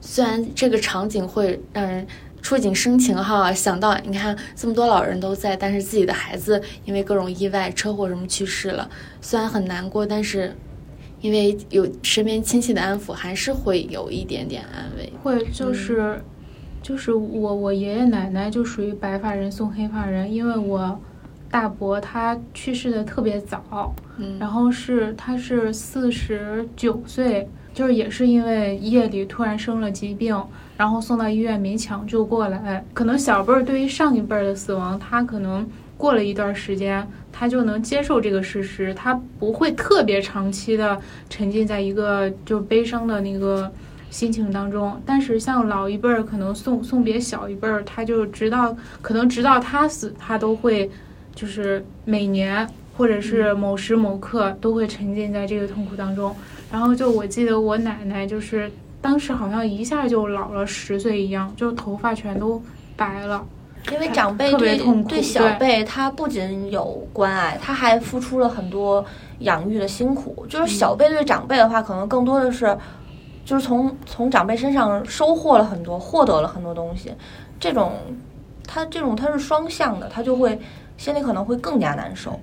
[0.00, 2.06] 虽然这个场景会让人
[2.42, 10.56] 触景生情哈，想到你看这么多老人都在，但是自己的孩子因为各种意外、车祸什么去世了，虽然很难过，但是
[11.20, 15.12] 因为有身边亲戚的安抚，还是会有一点点安慰。
[15.22, 16.18] 会就是、
[16.82, 20.98] 就是我我爷爷奶奶就属于白发人送黑发人，因为我
[21.50, 30.42] 大伯他去世的特别早，嗯，然后是他是四十九岁，就是也是因为夜里突然生了疾病，
[30.76, 32.84] 然后送到医院没抢救过来。
[32.94, 43.70] 可能小辈儿对于上一辈儿的死亡，他可能过了一段时间，他就能接受这个事实，他不会特别长期的沉浸在一个就悲伤的那个。
[44.10, 50.90] 心情当中，但是像老一辈儿，可能送送别小一辈儿，他就直到可能直到他死，他都会
[51.34, 56.34] 就是每年或者是某时某刻都会沉浸在这个痛苦当中。
[56.70, 58.70] 然后就我记得我奶奶就是
[59.00, 62.62] 当时好像一下就老了十岁一样，就头发全都
[62.96, 63.46] 白了。
[63.90, 69.02] 因为长辈对痛苦对小辈，他不仅有关爱，他还付出了很多
[69.38, 70.44] 养育的辛苦。
[70.50, 72.76] 就是小辈对长辈的话，可能更多的是，
[73.50, 77.12] 就是从从长辈身上收获了很多，获得了很多东西。
[77.58, 77.94] 这种，
[78.64, 80.56] 他这种他是双向的，他就会
[80.96, 82.38] 心里可能会更加难受。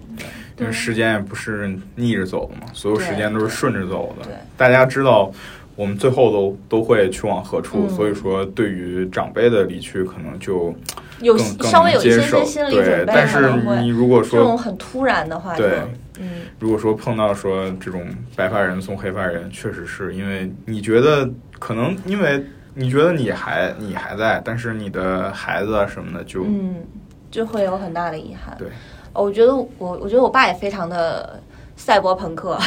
[0.59, 4.33] 因为时间也不是逆着走的嘛，所有时间都是顺着走的对。
[4.57, 5.31] 大家知道，
[5.77, 10.75] 我们最后都都会去往何处，嗯所以说对于长辈的离去，可能就
[11.21, 12.21] 有稍微有一些。
[12.45, 13.51] 心理对准，备，但是
[13.81, 15.81] 你如果说这种很突然的话，对
[16.19, 26.75] 嗯，如果说碰到说这种白发人送黑发人，确实是因为你觉得可能因为你觉得你还你还在，但是你的孩子啊什么的就、嗯，
[27.29, 28.55] 就会有很大的遗憾。
[28.57, 28.67] 对，
[29.13, 31.41] 我觉得我我觉得我爸也非常的
[31.77, 32.57] 赛博朋克，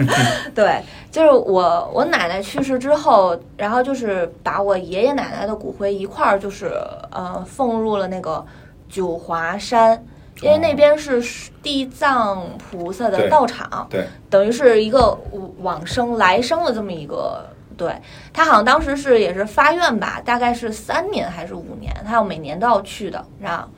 [0.54, 6.72] 对，就是我我奶奶去世之后，然后就是把我爷爷奶奶的骨灰一块儿就是
[7.10, 8.42] 呃奉入了那个
[8.88, 10.02] 九华山。
[10.42, 11.22] 因为那边是
[11.62, 15.14] 地藏菩萨的道场，对，等于是一个
[15.58, 17.44] 往生来生的这么一个，
[17.76, 17.94] 对
[18.32, 23.68] 他好像当时是也是发愿吧，大概是三年还是五年，他要每年都要去的，然后。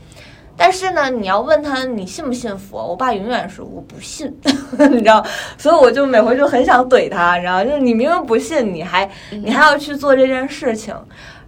[0.56, 4.32] 但是呢，你要问他你信不信佛，我爸永远是我不信，
[4.90, 5.24] 你知道，
[5.56, 10.94] 所以我就每回就很想怼他，你知道，就是你明明不信，你还你还要去做这件事情，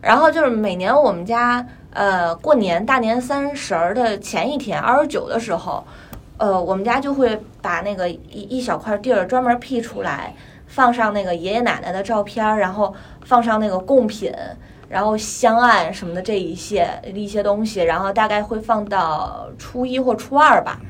[0.01, 5.85] 然后就是每年我们家呃过年大年三十儿的前一天二十九的时候，
[6.39, 10.35] 呃我们家就会把那个一一小块地儿专门辟出来，
[10.67, 12.93] 放上那个爷爷奶奶的照片，然后
[13.25, 14.33] 放上那个贡品。
[14.95, 20.81] 然后香案什么的这一些一些东西，然后大概会放到初一或初二吧。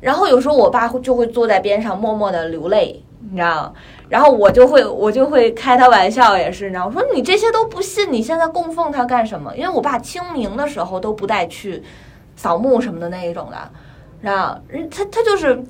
[0.00, 3.72] 然后有时候我爸会就会坐在边上默默的流泪，你知道吗？
[4.08, 9.52] 然后我就会我就会开他玩笑，也是，你知道，我说你这些都不信，你现在供奉他干什么？
[9.56, 11.82] 因为我爸清明的时候都不带去
[12.36, 13.56] 扫墓什么的那一种的，
[14.20, 14.56] 然后
[14.88, 15.60] 他他就是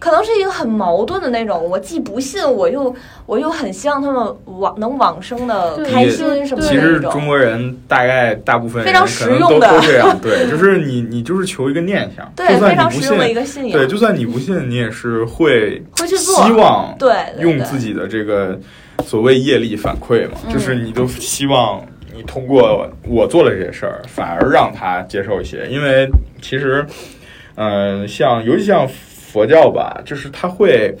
[0.00, 2.92] 可能是一个很矛盾的那种，我既不信，我又
[3.26, 6.98] 我又很希望他们往能往生的开心什么的其实。
[7.00, 9.68] 中国人大概大部分非常实用的。
[9.68, 13.72] 都这样， 对，就是你你就是求一个念想，对，非就算你不常实用的一信，个信仰。
[13.78, 18.58] 对，就算你不信，你也是会会去做希望对用自己的这个
[19.04, 20.52] 所谓业力反馈嘛，嗯。
[20.52, 21.78] 就是你都希望
[22.16, 26.08] 你通过我做了这些事儿，反而让他接受一些，因为
[26.40, 26.84] 其实，
[27.56, 28.88] 嗯、像尤其像
[29.30, 30.96] 佛教吧，就是他会，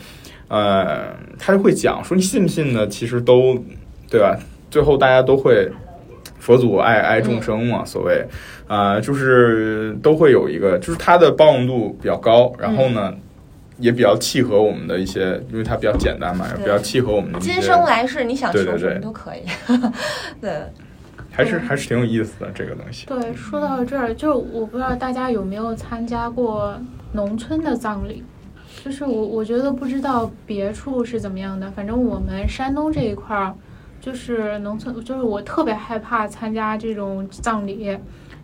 [0.48, 2.86] 呃，他会讲说你信不信呢？
[2.86, 3.58] 其实都
[4.10, 4.38] 对吧？
[4.70, 5.68] 最后大家都会。
[6.38, 8.26] 佛祖爱爱众生嘛，所谓，
[8.66, 13.14] 啊、就是都会有一个，就是他的包容度比较高，然后呢，
[13.76, 17.52] 也比较契合我们的一些，因为它比较简单嘛，也比较契合我们的一些。
[17.52, 19.40] 今生来世你想求什么都可以。
[20.40, 20.50] 对，
[21.30, 23.06] 还是还是挺有意思的这个东西。
[23.06, 26.74] 对，说到这儿，就我不知道大家有没有参加过
[27.12, 28.22] 农村的葬礼，
[28.84, 33.54] 就是我我觉得不知道别处是怎么样的，反正我们山东这一块儿，
[34.00, 37.98] 就是农村，就是我特别害怕参加这种葬礼，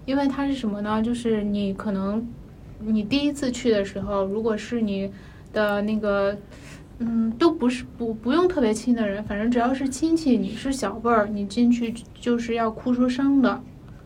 [0.05, 1.02] 因为它是什么呢？
[1.02, 2.26] 就是你可能
[2.81, 5.11] 你第一次去的时候，如果是你
[5.52, 6.37] 的那个。
[6.98, 13.61] 嗯，都不是不不用特别亲的人，反正只要是亲戚，你是小辈儿，你进去就是要哭出声的。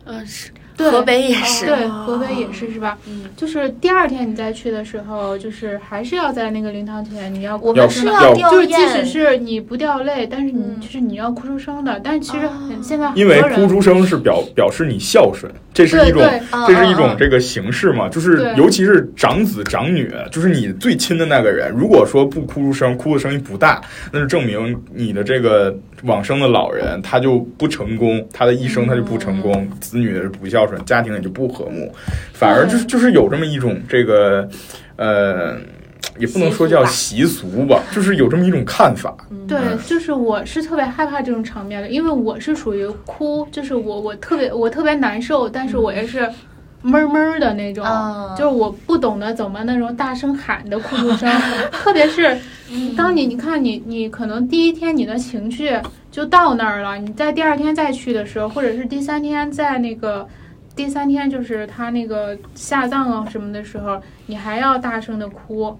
[0.07, 2.97] 嗯，是河北也是，对，河北也是是吧？
[3.07, 10.81] 嗯，就是第二天你再去的时候，就是还是要在那个灵堂前，你要要我们是要吊就是即使，是你不掉泪，但是你、嗯。
[10.81, 12.01] 就是你要哭出声的。
[12.03, 12.49] 但是其实
[12.83, 16.23] 现在因为哭出声是表表示你孝顺，这是一种
[16.67, 23.81] 这是一种这个形式嘛，就是尤其是长子长女，就是你最亲的那个人，如果说不哭出声，哭的声音不大，
[24.13, 29.71] 那就证明你的这个往生的老人他就不成功，他的一生他就不成功，嗯。
[29.81, 31.93] 子女也是不孝顺，家庭也就不和睦，
[32.33, 34.49] 反而就是就是有这么一种这个
[34.97, 35.57] 呃。
[36.19, 39.15] 也不能说叫习俗吧，就是有这么一种看法。
[39.47, 46.29] 对嗯，就是我是特别害怕这种场面的，因为我是属于哭，就是我我特别我特别难受，但是我也是
[46.83, 51.31] 闷闷的那种，啊就是我不懂得怎么那种大声喊的哭出声，
[51.73, 52.37] 特别是
[52.97, 55.71] 当你你看你你可能第一天你的情绪
[56.11, 60.27] 就到那儿了，你在第二天再去的时候，或者是第三天在那个。
[60.81, 65.79] 第三天就是他那个下葬啊什么的时候，你还要大声的哭，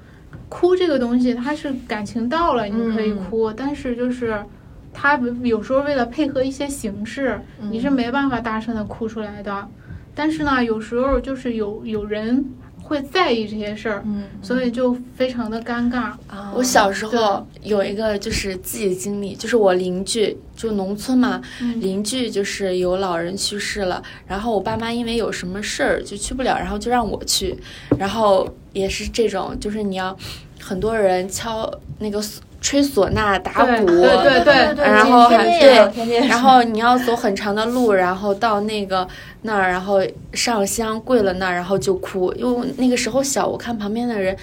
[0.51, 4.45] 哭这个东西它是感情到了你可以哭，但是就是
[4.93, 9.67] 他有时候为了配合一些形式，你是没办法大声的哭出来的。
[10.15, 12.45] 但是呢，有时候就是有有人
[12.91, 16.11] 会在意这些事儿，嗯，所以就非常的尴尬。
[16.27, 27.57] 啊我小时候有一个就是自己的经历，就是我邻居就农村嘛，嗯邻居就是有老人去世了，然后我爸妈因为有什么事儿就去不了，然后就让我去，
[27.97, 30.17] 然后也是这种，就是你要
[30.61, 39.07] 很多人敲那个唢吹唢呐、打鼓，对对对对，然后还对然后你要走很长的路，然后到那个
[39.43, 40.01] 那儿，然后
[40.33, 44.37] 上香跪了那儿，然后就哭，因为那个时候小，我看旁边的人。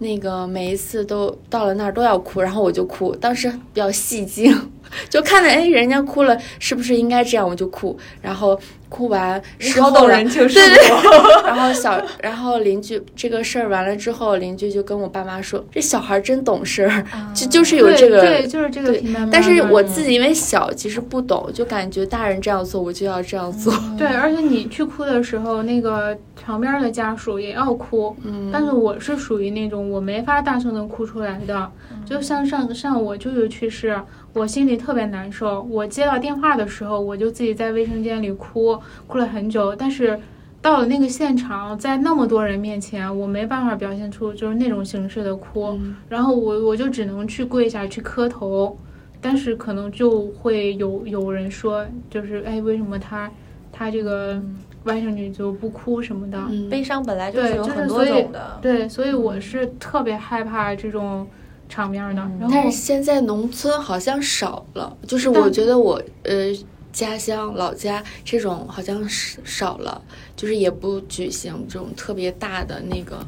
[0.00, 4.56] 那个每一次都到了那儿都要哭，然后我就哭，当时比较戏精，
[5.08, 10.88] 就看着哎人家哭了，是不是应该这样我就哭，然后哭完事好动后了人情世对对。
[11.44, 18.98] 然后小，然后邻居这个事儿完了之后，邻居就跟我爸妈说，这小孩真懂事儿，就就是有这个对，就是这个。
[19.30, 23.72] 但是我自己因为小，其实不懂，就感觉大人这样做，我就要这样做。
[23.96, 31.70] 对，而且你去哭的时候，那个旁边的家属也要哭，嗯，但是我是属于那种我没法大声的哭出来的，
[32.06, 33.98] 就像上上我舅舅去世，
[34.32, 35.62] 我心里特别难受。
[35.62, 39.74] 我接到电话的时候，我就自己在卫生间里哭，哭了很久。
[39.74, 40.18] 但是
[40.60, 48.76] 到了那个现场，在那么多人面前，我没办法表现出就是那种形式的哭，嗯然后我我就只能去跪下去磕头。
[49.20, 53.28] 但是可能就会有有人说，就是哎，为什么他
[53.72, 54.40] 他这个
[54.84, 56.38] 外甥女就不哭什么的？
[56.48, 61.26] 嗯悲伤本来就是有很多种的，对，所以我是特别害怕这种
[61.68, 62.22] 场面的。
[62.40, 66.52] 然后但是现在农村好像少了，就是我觉得我呃
[66.92, 70.00] 家乡老家这种好像是少了，
[70.34, 73.24] 就是也不举行这种特别大的那个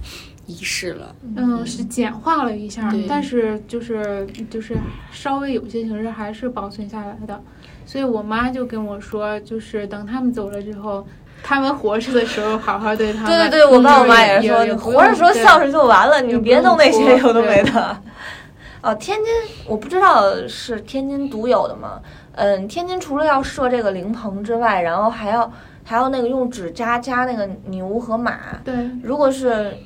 [0.46, 1.14] 仪式了。
[1.36, 4.76] 嗯，是简化了一下，但是就是就是
[5.12, 7.40] 稍微有些形式还是保存下来的。
[7.86, 11.06] 所以我妈就跟我说，就是等他们走了之后，
[11.42, 13.26] 他们活着的时候好好对他们。
[13.26, 17.96] 对对对，我爸我妈也是说，活着时候孝顺就完了，你别弄那些有的没的。
[18.82, 19.32] 哦，天津
[19.66, 22.00] 我不知道是天津独有的吗？
[22.32, 25.52] 嗯，天津除了要设这个灵棚之外，然后还要
[25.84, 28.38] 还要那个用纸扎扎那个牛和马。
[28.64, 29.76] 对如果是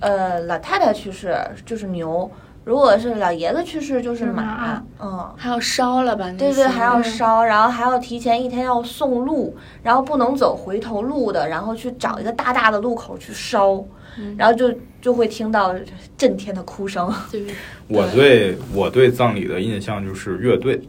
[0.00, 2.28] 呃老太太去世就是牛，
[2.64, 5.34] 如果是老爷子去世就是是马马，嗯。
[5.36, 6.30] 还要烧了吧？
[6.38, 13.82] 对对，还要烧，然后还要提前一天要送路，然后不能走回头路的，然后去找一个大大的路口去烧，
[14.18, 15.74] 嗯然后就就会听到
[16.16, 17.12] 震天的哭声。
[17.30, 17.46] 对
[17.88, 20.80] 我对我对葬礼的印象就是乐队，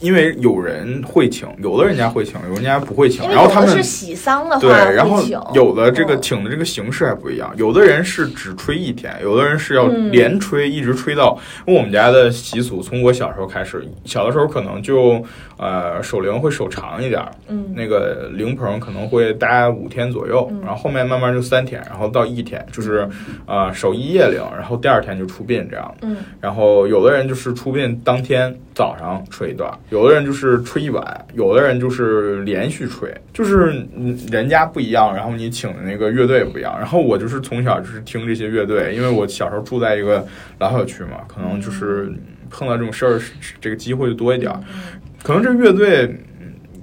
[0.00, 5.22] 因为有人会请，有的人家会请，有人家不会请，然后他们是喜丧的话对，然后，
[5.54, 6.22] 有的这个嗯。
[6.22, 10.10] 请的这个形式还不一样，有的人是只吹一天，有的人是要嗯。
[10.10, 11.38] 连吹，一直吹到。
[11.66, 15.24] 因为我们家的习俗，从我小时候开始，小的时候可能就
[15.56, 17.72] 呃守灵会守长一点儿，嗯。
[17.74, 20.60] 那个灵棚可能会待五天左右，嗯。
[20.62, 23.08] 然后后面慢慢就三天，然后到一天，就是
[23.46, 25.94] 呃守一夜灵，然后第二天就出殡这样。
[26.02, 26.16] 嗯。
[26.40, 36.74] 然后有的人就是出殡当天早上吹一段，有的人就是吹一晚，有的人就是连续吹，就是嗯人家不一样，然后你请的那个乐队也不一样。
[36.78, 40.26] 然后我就是从小就是听这些乐队，因为我小时候住在一个
[40.58, 42.12] 老小区嘛，可能就是
[42.50, 43.20] 碰到这种事儿，
[43.60, 44.60] 这个机会就多一点儿。
[44.68, 46.04] 嗯可能这乐队。
[46.06, 46.20] 嗯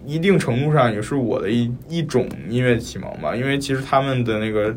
[0.04, 4.76] 一定程度上也是我的一一种音乐启蒙吧，因为其实他们的那个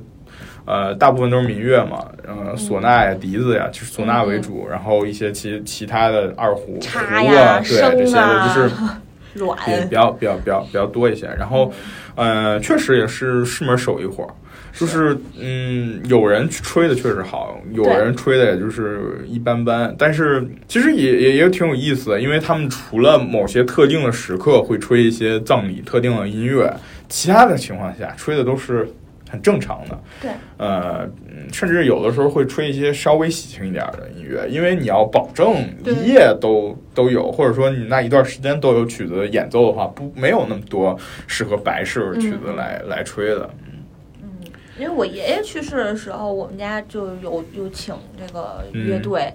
[0.67, 6.81] 呃，大部分都是民乐嘛，呃，唢呐呀、笛子呀，就是唢呐为主，然后一些其其他的二胡、胡
[7.37, 8.71] 啊，对这些就是
[9.35, 11.27] 软，比比较比较比较比较多一些。
[11.39, 11.71] 然后，
[12.15, 14.31] 呃，确实也是是门手艺活儿，
[14.73, 19.95] 就是嗯，有人吹的确实好，有人吹的也就是一般般。
[19.99, 26.73] 但是其实也也也挺有意思的，因为他们除了某些特定的时刻会吹一些葬礼特定的音乐，
[27.09, 28.89] 其他的情况下吹的都是。
[29.35, 43.51] 很正常的，对，呃，嗯甚至有的时候会吹一些稍微喜庆一点的音乐，因为你要保证一夜都都有，或者说你那一段时间都有曲子演奏的话，不没有那么多适合白事曲子来、来吹的。
[43.53, 43.61] 嗯
[44.76, 49.32] 因为我爷爷去世的时候，我们家就有有请这个乐队。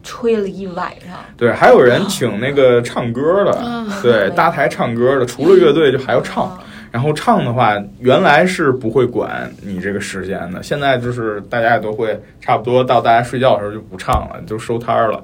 [0.00, 6.56] 吹了一晚上，对，还有人请那个唱歌的，嗯对，搭台唱歌的，除了乐队就还要唱。
[6.62, 15.22] 嗯然后唱的话，原来是不会管你这个时间的，现在就是大家也都会差不多到大家睡觉的时候就不唱了，就收摊儿了。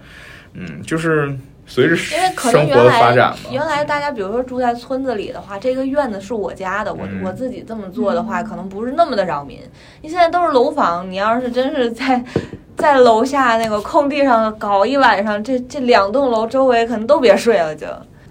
[0.52, 1.34] 嗯，就是
[1.66, 3.38] 随着生活的发展吧。
[3.50, 9.58] 原来大家比如说住在村子里的话，这个院子是我家的，我、嗯我自己这么做的话，可能不是那么的扰民。
[10.02, 12.22] 你现在都是楼房，你要是真是在
[12.76, 17.86] 在楼下那个空地上搞一晚上，这这两栋楼周围可能都别睡了就。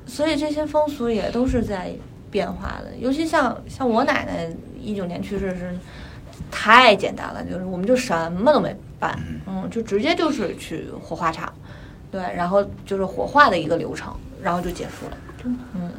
[0.05, 1.91] 所以这些风俗也都是在
[2.33, 4.49] 变化的，尤其像像我奶奶
[4.81, 5.71] 一九年去世是
[6.49, 9.15] 太简单了，就是我们就什么都没办，
[9.45, 11.53] 嗯，就直接就是去火化场，
[12.11, 14.11] 对，然后就是火化的一个流程，
[14.41, 15.17] 然后就结束了。
[15.43, 15.91] 嗯，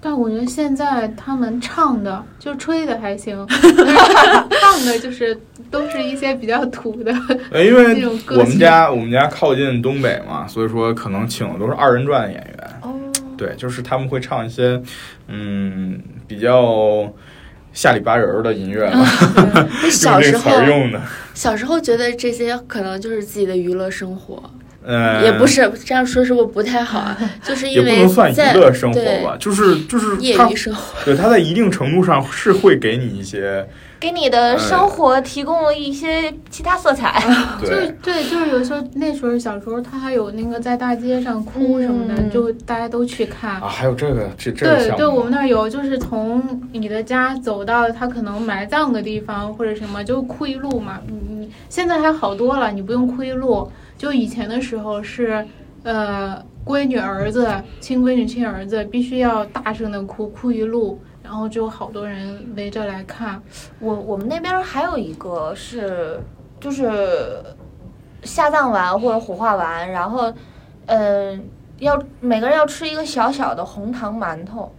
[0.00, 5.36] 但我觉得现在他们唱的就吹的还行， 唱的就是
[5.72, 7.12] 都是一些比较土的。
[7.50, 12.59] 呃，因为我们家我们家靠近东北嘛，所以说可能请的都是二人转的演员。
[13.44, 14.80] 哦，对，就是他们会唱一些
[15.28, 17.12] 嗯比较
[17.72, 18.90] 下里巴人儿的音乐
[19.90, 21.00] 小时候用的。
[21.34, 24.42] 小时候觉得这些可能就是自己的娱乐生活，
[24.84, 27.16] 嗯，也不是这样说，是不是不太好啊？
[27.42, 33.66] 就是因为不能算娱在乐生活对吧，就是就是业余生活，对它在一定程度上是会给你一些
[34.00, 37.22] 给你的生活提供了一些其他色彩。
[37.60, 43.60] 就是对对，就是有时候那时候小时候他还有那个在大街上哭什么的，嗯就大家都去看。
[43.60, 50.98] 啊，还有这个这这对对，我们那儿有，就是从你的家走到他可能埋葬的地方或者什么，就哭一路嘛。
[51.06, 53.70] 你你现在还好多了，你不用哭一路。
[53.98, 55.46] 就以前的时候是，
[55.82, 57.46] 呃，闺女儿子、
[57.80, 60.98] 亲闺女、亲儿子必须要大声的哭，哭一路，
[61.30, 63.40] 然后就好多人围着来看。
[63.78, 66.20] 我我们那边还有一个是，
[66.58, 67.40] 就是
[68.24, 70.34] 下葬完或者火化完，然后，
[70.86, 74.74] 嗯、要每个人要吃一个小小的红糖馒头，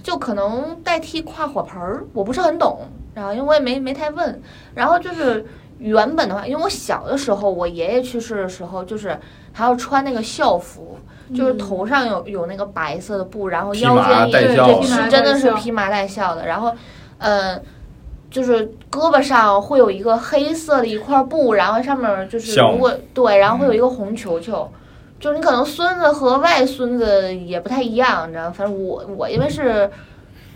[0.00, 4.40] 就可能代替跨火盆儿，我不是很懂，然后因为我也没没太问，
[4.76, 5.44] 然后就是
[5.78, 9.18] 原本的话，因为我小的时候，我爷爷去世的时候，就是
[9.52, 10.96] 还要穿那个校服。
[11.34, 16.46] 就是头上有有那个白色的布，然后腰间也麻戴孝对，披麻是真的是披麻戴孝的。
[16.46, 16.72] 然后，
[17.18, 17.60] 嗯，
[18.30, 24.70] 就是胳膊上会有一个黑色的一块布，然后上面就是如果对，然后会有一个红球球，
[25.18, 28.50] 就是你可能孙子和外孙子也不太一样，你知道？
[28.50, 29.90] 反正我我因为是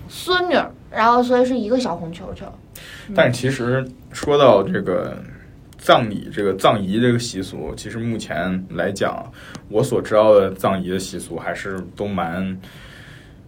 [0.09, 2.47] 孙女儿，然后所以是一个小红球球。
[3.15, 5.17] 但是其实说到这个
[5.81, 9.25] 葬礼、这个葬仪这个习俗，其实目前来讲，
[9.69, 12.57] 我所知道的葬仪的习俗还是都蛮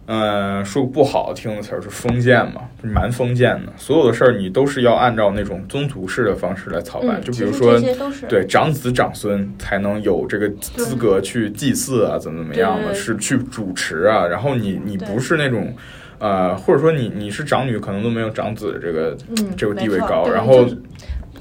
[0.05, 3.71] 呃，说个不好听的词儿，是封建嘛，就蛮封建的。
[3.77, 7.79] 所有的事儿你都是要按照那种宗族式的方式来操办，嗯，就比如说
[8.27, 14.27] 对，长子长孙才能有这个资格去祭祀啊，怎么怎么样的，是去主持啊。
[14.27, 15.73] 然后你你不是那种，
[16.19, 20.27] 呃，或者说你你是长女，可能都没有长子这个嗯这个地位高。
[20.27, 20.67] 然后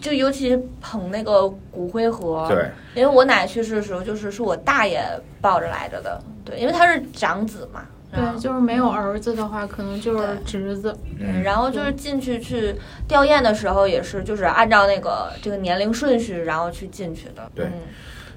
[0.03, 5.01] 就就尤其捧那个骨灰盒，对，因为我奶去世的时候，就是是我大爷
[5.41, 7.83] 抱着来着的，对，因为他是长子嘛，
[8.13, 10.95] 对，就是没有儿子的话，可能就是侄子。
[11.19, 12.75] 嗯，然后就是进去去
[13.07, 17.51] 吊唁的时候，也是就是按照那个这个年龄顺序，然后去进去的。
[17.55, 17.73] 对嗯，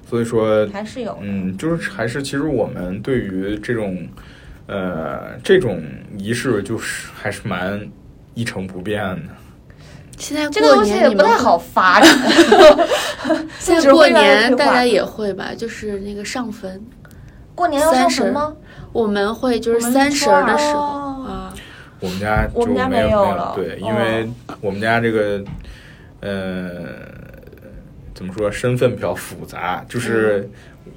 [0.08, 1.18] 所以说，还是有。
[1.20, 4.08] 嗯，就是还是其实我们对于这种，
[4.66, 5.82] 呃，这种
[6.16, 7.86] 仪式就是还是蛮
[8.34, 9.28] 一成不变的。
[10.16, 12.00] 现在这个过东西也不太好发。
[12.00, 12.10] 展。
[13.58, 16.82] 现在过年大家也会吧，就是那个上坟，
[17.54, 18.54] 过年要上三十坟吗？
[18.92, 21.26] 我们会就是三十儿的时候哦。
[21.28, 21.54] 啊，
[22.00, 23.52] 我们家就我们家没没有了。
[23.56, 23.96] 对，因哦。
[23.98, 24.28] 为
[24.60, 25.44] 我们家这个，
[26.20, 26.78] 呃，
[28.14, 30.48] 怎么说，身份比较复杂，就是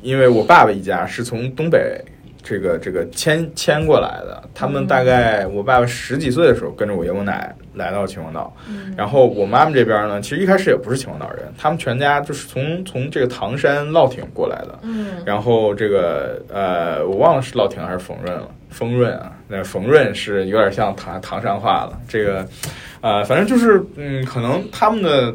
[0.01, 1.99] 因为我爸爸一家是从东北
[2.41, 21.99] 这个这个迁迁过来的，他们大概我爸爸十几岁的时候跟着我爷我奶来到秦皇岛，嗯然后我妈妈这边呢，其实一开始也不是秦皇岛人，他们全家就是从从这个唐山乐亭过来的，嗯，然后这个呃，我忘了是乐亭还是丰润了，丰润啊，那丰润是有点像唐唐山话了。
[22.07, 22.47] 这个
[23.01, 25.33] 呃，反正就是嗯，可能他们的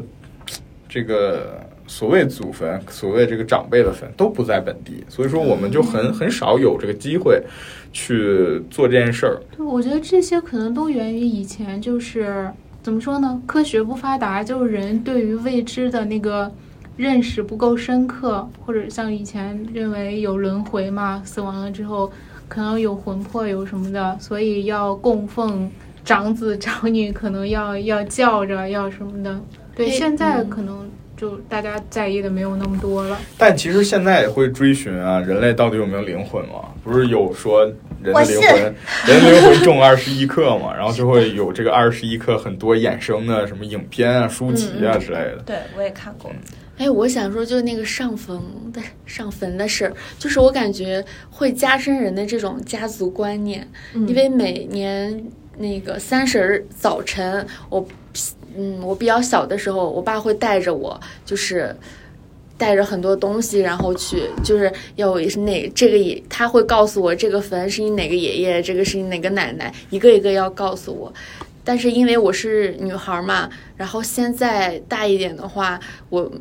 [0.87, 7.41] 这个所谓祖坟，所谓这个长辈的坟都不在本地，所以说我们就很很少有这个机会
[7.93, 9.41] 去做这件事儿。
[9.55, 12.49] 对，我觉得这些可能都源于以前就是
[12.81, 13.41] 怎么说呢？
[13.45, 16.51] 科学不发达，就是人对于未知的那个
[16.97, 22.11] 认识不够深刻，或者像以前认为有轮回嘛，死亡了之后
[22.47, 25.69] 可能有魂魄有什么的，所以要供奉
[26.03, 29.39] 长子长女，可能要要叫着要什么的。
[29.75, 33.17] 对，哎现在嗯可能就大家在意的没有那么多了。
[33.37, 36.73] 但其实现在也会追寻啊，人类到底有没有灵魂嘛？
[36.83, 37.65] 不是有说
[38.03, 38.75] 人的灵魂，
[39.07, 40.73] 人灵魂重二十一克嘛？
[40.75, 45.43] 然后就会有这个二十一克很多衍生的什么影片啊、书籍啊之类的。
[45.45, 46.31] 对我也看过。
[46.77, 48.37] 哎，我想说，就那个上坟
[48.73, 55.25] 的上坟的事儿，就是我感觉会加深人的这种家族观念，嗯因为每年
[55.57, 57.87] 那个三十儿早晨，我
[58.57, 61.75] 嗯，我比较小的时候，我爸会带着我，就是
[62.57, 71.13] 带着很多东西，然后去，就是要是哪这个爷，他会告诉我这个坟是你哪个爷爷，这个是你哪个奶奶，一个一个要告诉我。
[71.63, 75.79] 但是因为我是女孩嘛，然后现在大一点的话，
[76.09, 76.31] 我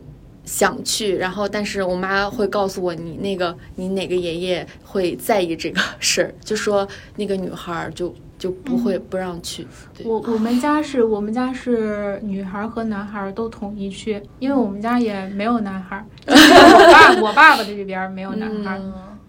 [0.45, 6.87] 想去，然后但是我妈会告诉我，你那个你哪个爷爷会在意这个事儿，就说
[7.17, 8.15] 那个女孩就
[8.45, 9.67] 就不会不让去。
[9.95, 18.79] 对我我们家是我们家是女孩儿和男孩儿都统一去，因为我们家也没有男孩儿， 就是我爸我爸爸的这边儿没有男孩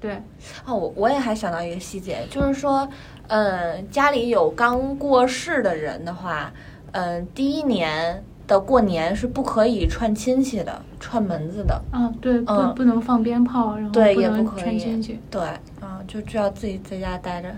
[0.02, 0.22] 对，
[0.66, 2.86] 哦，我我也还想到一个细节，就是说，
[3.28, 6.52] 嗯，家里有刚过世的人的话，
[6.92, 11.82] 嗯，第一年的过年是不可以串亲戚的，串门子的。
[11.90, 15.18] 啊，对，不、嗯不能放鞭炮，然后对不能也不可以串亲戚。
[15.32, 15.75] 对，嗯，
[16.08, 17.50] 就就要自己在家待着。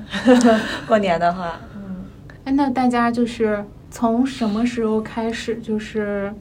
[0.88, 2.06] 过年的话，嗯，
[2.46, 6.32] 哎，那大家就是从什么时候开始，就是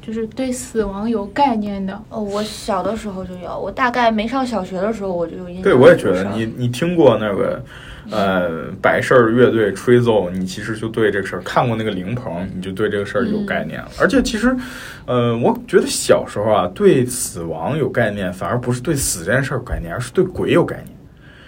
[0.00, 2.00] 就是对死亡有概念的？
[2.08, 5.64] 哦，我小的时候就有，我大概没上小学的时候我就有印象。
[5.64, 7.62] 对，我也觉得你你听过那个
[8.10, 13.88] 呃百事儿乐队吹奏，你其实就对这个事儿看过那个灵棚，你就对这个事儿有概念了。
[14.00, 14.56] 而且其实，
[15.04, 20.97] 呃，我觉得小时候啊，对死亡有概念，反而不是对死这件事儿有概念，而是对鬼有概念。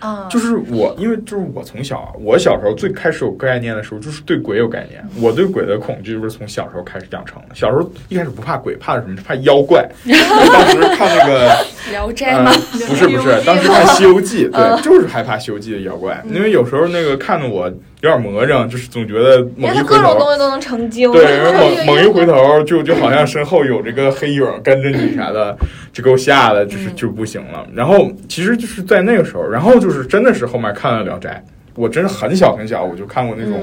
[0.01, 5.03] 啊，就是我，因为就是我从小啊，我小时候最开始有概念的时候，就是对鬼有概念。
[5.21, 7.55] 我对鬼的恐惧就是从小时候开始养成的。
[7.55, 9.17] 小时候一开始不怕鬼，怕什么？
[9.25, 9.89] 怕妖怪。
[10.05, 11.55] 当时看那个
[11.91, 12.53] 聊斋呃 吗？，
[12.89, 17.71] 不是不是，当时看《西游记》，对，就是害怕《西游记》的妖怪，因为有时候那个看的我
[18.03, 21.11] 有点魔怔，就是总觉得猛一回头，各种东西都能成精。
[21.13, 25.55] 对，然后 猛猛一回头，就就好像身后有这个黑影跟着你啥的，
[25.93, 27.67] 就给我吓得就是就不行了。
[27.75, 31.45] 然后其实就是在那个时候，然后就是真的是后面看了《聊斋》，
[31.75, 33.63] 我真的很小很小我就看过那种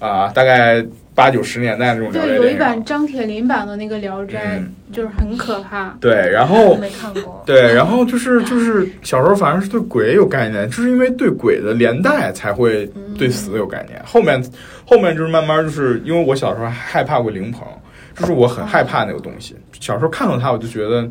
[0.00, 0.84] 嗯，啊，大概
[1.16, 2.84] 八九十年代那种聊对，有一版。
[2.84, 5.96] 张铁林版的那个《聊斋》嗯就是很可怕。
[6.00, 7.42] 对，然后没看过。
[7.44, 12.88] 对，然后就是就是小时候反正是对鬼有概念，就是因为对鬼的连带才会
[13.18, 14.00] 对死有概念。
[14.04, 14.40] 后面
[14.84, 17.66] 后面就是慢慢就是因为我小时候害怕过灵棚，
[18.14, 19.56] 就是我很害怕那个东西。
[19.80, 21.08] 小时候看到它，我就觉得，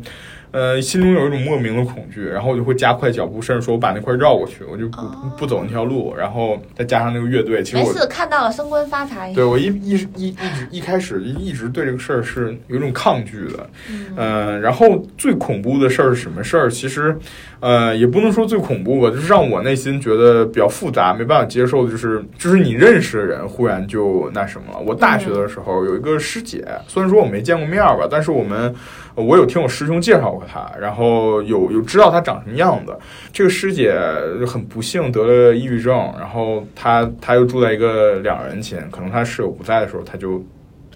[0.52, 9.32] 呃，心中有一种莫名的恐惧，然后我就会加快脚步，甚至说我把那块绕过去，我就不、哦不走那条路，然后再加上那个乐队，其实我看到了升官发财。
[9.34, 13.70] 对我一一一一直一开始一直对这个事儿是有一种抗拒的，
[14.16, 16.70] 嗯、然后最恐怖的事儿是什么事儿？
[16.70, 17.16] 其实，
[17.60, 24.78] 呃，也不能说最恐怖吧，就是让我内心觉得比较复杂，没办法接受的就是，就是你认识的人忽然就那什么了。
[24.78, 28.74] 我大学的时候有一个师姐，虽然说我没见过面吧，但是我们
[29.14, 32.94] 呃我有听我师兄介绍过她，然后有有知道她长什么样子。
[33.32, 33.98] 这个师姐
[34.46, 40.44] 很不幸得了抑郁症，然后她她又住在一个两人寝，可能她室友不在的时候，她就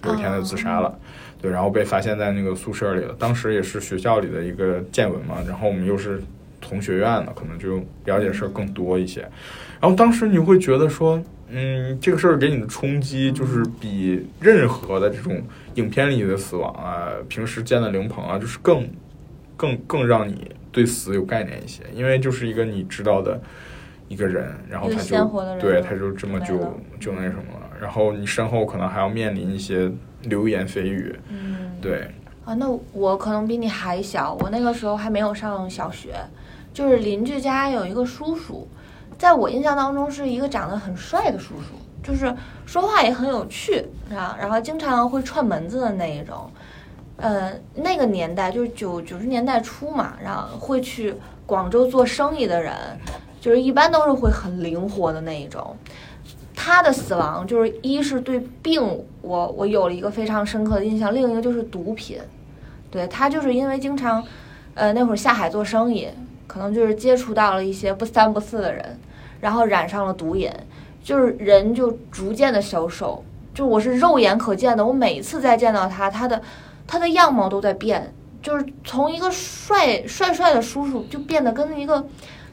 [0.05, 0.93] 有一天就自杀了。
[1.41, 3.15] 对，然后被发现在那个宿舍里了。
[3.17, 6.21] 当时也是学校里的一个见闻嘛，然后我们又是
[6.71, 9.19] 同学院的，可能就了解事儿更多一些。
[9.81, 15.41] 然后当时你会觉得说，嗯，这个事儿给你的冲击就是比任何的这种
[15.75, 18.87] 影片里的死亡啊，平时见的灵棚啊，就是更
[19.57, 23.37] 更更让你对死有概念一些，因为就是一个你知道的
[24.07, 26.57] 一个人，然后他就鲜活的人对他就这么就
[27.01, 29.91] 就那什么了，然后你身后可能还要面临一些
[30.23, 32.07] 流言蜚语，嗯，对，
[32.45, 36.13] 啊，那我可能比你还小，我那个时候还没有上小学，
[36.73, 38.67] 就是邻居家有一个叔叔，
[39.17, 46.49] 在我印象当中是一个长得很帅的叔叔，就是说话也很有趣，啊，然后经常会串门子的那一种。
[47.17, 51.13] 呃，那个年代就是九九十年代初嘛，然后会去
[51.45, 52.73] 广州做生意的人，
[53.39, 55.77] 就是一般都是会很灵活的那一种。
[56.55, 58.81] 他的死亡就是一是对病，
[59.21, 62.19] 我我有了一个非常深刻的印象，另一个就是毒品。
[62.89, 64.23] 对他就是因为经常，
[64.73, 66.07] 呃，那会儿下海做生意，
[66.51, 68.99] 可能就是接触到了一些不三不四的人，
[69.39, 70.51] 然后染上了毒瘾，
[71.01, 73.23] 就是人就逐渐的消瘦。
[73.53, 76.41] 就我是肉眼可见的，我每一次再见到他，他的
[76.85, 82.05] 他的样貌都在变，就是从一个帅帅帅的叔叔，就变得跟一个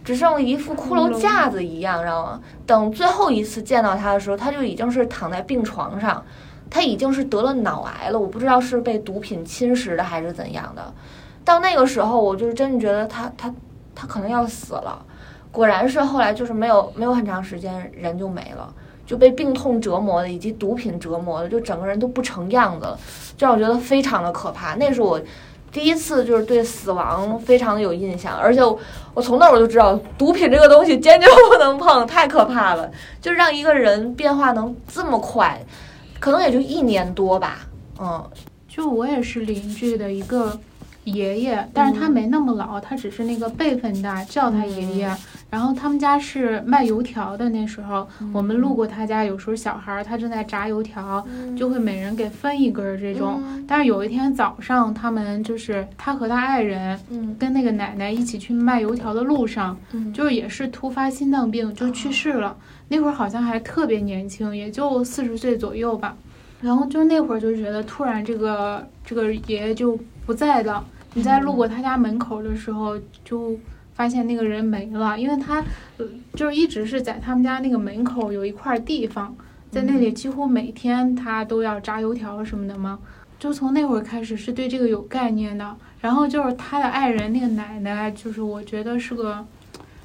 [0.05, 2.41] 只剩了一副骷髅架子一样，知道吗？
[2.65, 6.25] 等最后一次见到他的时候，他就已经是躺在病床上，
[6.71, 10.95] 他已经是得了脑癌了，我不知道是被毒品侵蚀的还是怎样的。
[11.45, 13.53] 到那个时候，我就是真的觉得他他
[13.99, 15.05] 他可能要死了。
[15.51, 18.73] 果然是后来就是没有没有很长时间人就没了，
[19.05, 22.99] 就被病痛折磨的以及毒品折磨的，就整个人都不成样子了，
[23.37, 24.75] 这让我觉得非常的可怕。
[24.75, 25.21] 那是我
[25.73, 28.79] 第一次就是对死亡非常的有印象，而且我
[29.15, 32.89] 我从那我就知道毒品这个东西坚决 不能碰，太可怕了，
[33.21, 35.61] 就让一个人变化能这么快，
[36.21, 37.61] 可能也就一年多吧，
[37.99, 38.23] 嗯
[38.69, 40.57] 就我也是邻居的一个
[41.09, 45.11] 爷爷，但是他没那么老，他只是那个辈分大，叫他爷爷。
[45.51, 53.41] 然后他们家是卖油条的，那时候我们路过他家，有时候小孩儿他正在炸油条，就会每人给分一根儿这种。
[53.43, 62.57] 嗯但是有一天早上，他们就是他和他爱人嗯跟那个奶奶一起去卖油条的路上，嗯就是也是突发心脏病，就去世了。
[62.89, 66.17] 那会儿好像还特别年轻，也就四十岁左右吧。
[66.61, 70.85] 然后就那会儿就觉得，突然这个这个爷爷就不在了。
[71.19, 73.59] 你在路过他家门口的时候，就
[73.93, 75.65] 发现那个人没了，因为他
[75.97, 79.35] 呃就是一直是在他们家那个门口有一块地方，
[79.69, 83.01] 在那里几乎每天他都要炸油条什么的嘛。
[83.37, 85.77] 就从那会儿开始是对这个有概念的。
[86.01, 89.45] 然后就是他的爱人那个奶奶，就是我觉得是个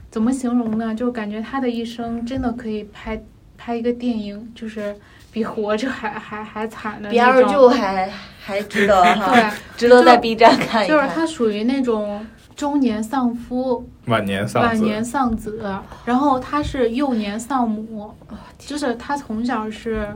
[0.09, 0.95] 怎么形容呢？
[0.95, 3.21] 就感觉他的一生真的可以拍
[3.55, 4.95] 拍一个电影，就是
[5.33, 7.51] 比活着还还还惨的比二那种。
[7.51, 8.09] 舅还
[8.39, 11.09] 还值得哈，对， 值得在 B 站看一就是看。
[11.09, 12.25] 他属于那种
[12.55, 15.75] 中年丧夫、晚年丧子，晚年丧子，
[16.05, 18.13] 然后他是幼年丧母，
[18.59, 20.07] 就是他从小是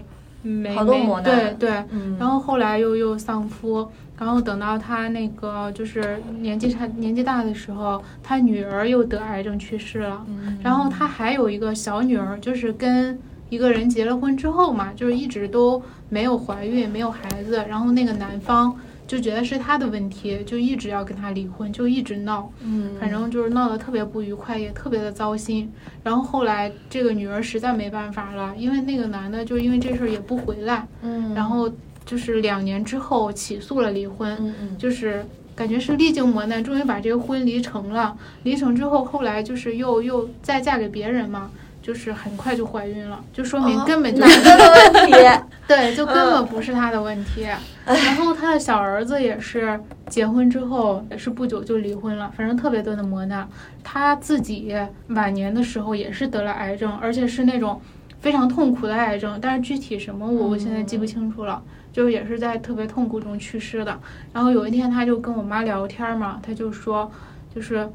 [0.44, 3.90] 没没好多磨难对对，嗯，然后后来又又丧夫，
[4.20, 13.18] 然后等到他那个就是年纪差年纪大的时候，他女儿又得癌症去世了，嗯然后他还有一个小女儿，就是跟
[13.50, 18.76] 一个人结了婚之后嘛，就是一直都没有怀孕，没有孩子，然后那个男方
[19.08, 25.72] 就觉得是他的问题，就一直要跟他离婚，就一直闹，嗯，反正就是闹得特别不愉快，也特别的糟心。
[26.04, 31.72] 然后后来这个女儿实在没办法了，因为那个男的就因为这事儿也不回来，嗯，然后
[32.06, 35.26] 就是两年之后起诉了离婚，嗯嗯就是
[35.56, 38.18] 感觉是历经磨难，终于把这个婚离成了。
[38.44, 41.50] 离成之后，后来就是又又再嫁给别人嘛，
[41.88, 45.14] 就是很快就怀孕了，就说明哦根本就、男的的问题，
[45.66, 47.48] 对，就根本不是他的问题。
[47.88, 49.80] 然后他的小儿子也是
[50.10, 53.48] 结婚之后也是不久就离婚了，反正特别多的磨难。
[53.86, 54.76] 他自己
[55.08, 57.80] 晚年的时候也是得了癌症，而且是那种
[58.20, 61.64] 非常痛苦的癌症，但是具体什么我我现在记不清楚了，
[61.94, 63.98] 就也是在特别痛苦中去世的。
[64.34, 67.10] 然后有一天他就跟我妈聊天嘛，他就说，
[67.56, 67.90] 就是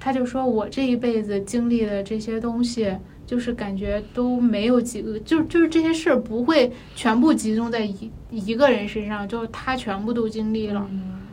[0.00, 2.96] 他就说我这一辈子经历的这些东西。
[3.30, 10.84] 就是感觉都没有几个，就就是这些事儿不会全部集中在一一个人身上，就是他全部都经历了。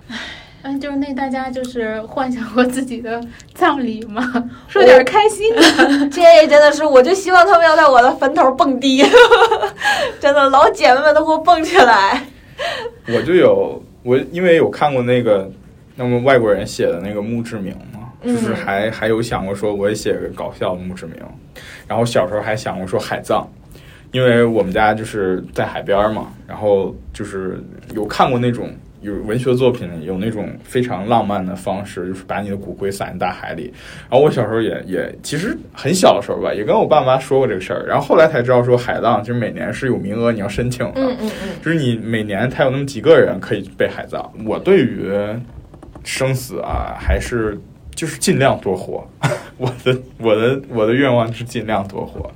[0.07, 0.15] 唉，
[0.61, 3.19] 嗯，就是那大家就是幻想过自己的
[3.55, 4.21] 葬礼嘛，
[4.69, 5.61] 说点开心的。
[6.13, 9.03] 这真的是，我就希望他们要在我的坟头蹦迪，
[10.19, 12.23] 真的老姐妹们都给我蹦起来。
[13.07, 15.49] 我就有我，因为有看过那个，
[15.95, 21.15] 那么外国人写的那个墓志铭嘛，就是还还有想过说我也写个搞笑的墓志铭。
[21.88, 23.47] 然后小时候还想过说海葬，
[24.11, 27.63] 因为我们家就是在海边嘛，然后就是
[27.95, 28.70] 有看过那种
[29.01, 33.74] 有文学作品，有那种非常浪漫的方式，就是把你的骨灰撒进大海里。
[34.09, 37.86] 然后我小时候也也其实很小的时候吧，也跟我爸妈说过这个事儿。
[37.88, 44.30] 然后后来才知道说海葬就是每年是有名额你要申请的，嗯嗯嗯，就是你每年才有那么几个人可以被海葬。
[44.45, 45.09] 我对于
[46.03, 47.57] 生死啊，还是。
[47.97, 49.03] 就是尽量多活，
[49.57, 52.29] 我的我的我的愿望是尽量多活，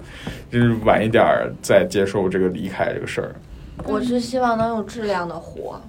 [0.52, 1.24] 就是晚一点
[1.62, 3.36] 再接受这个离开这个事儿。
[3.86, 5.80] 我是希望能有质量的活，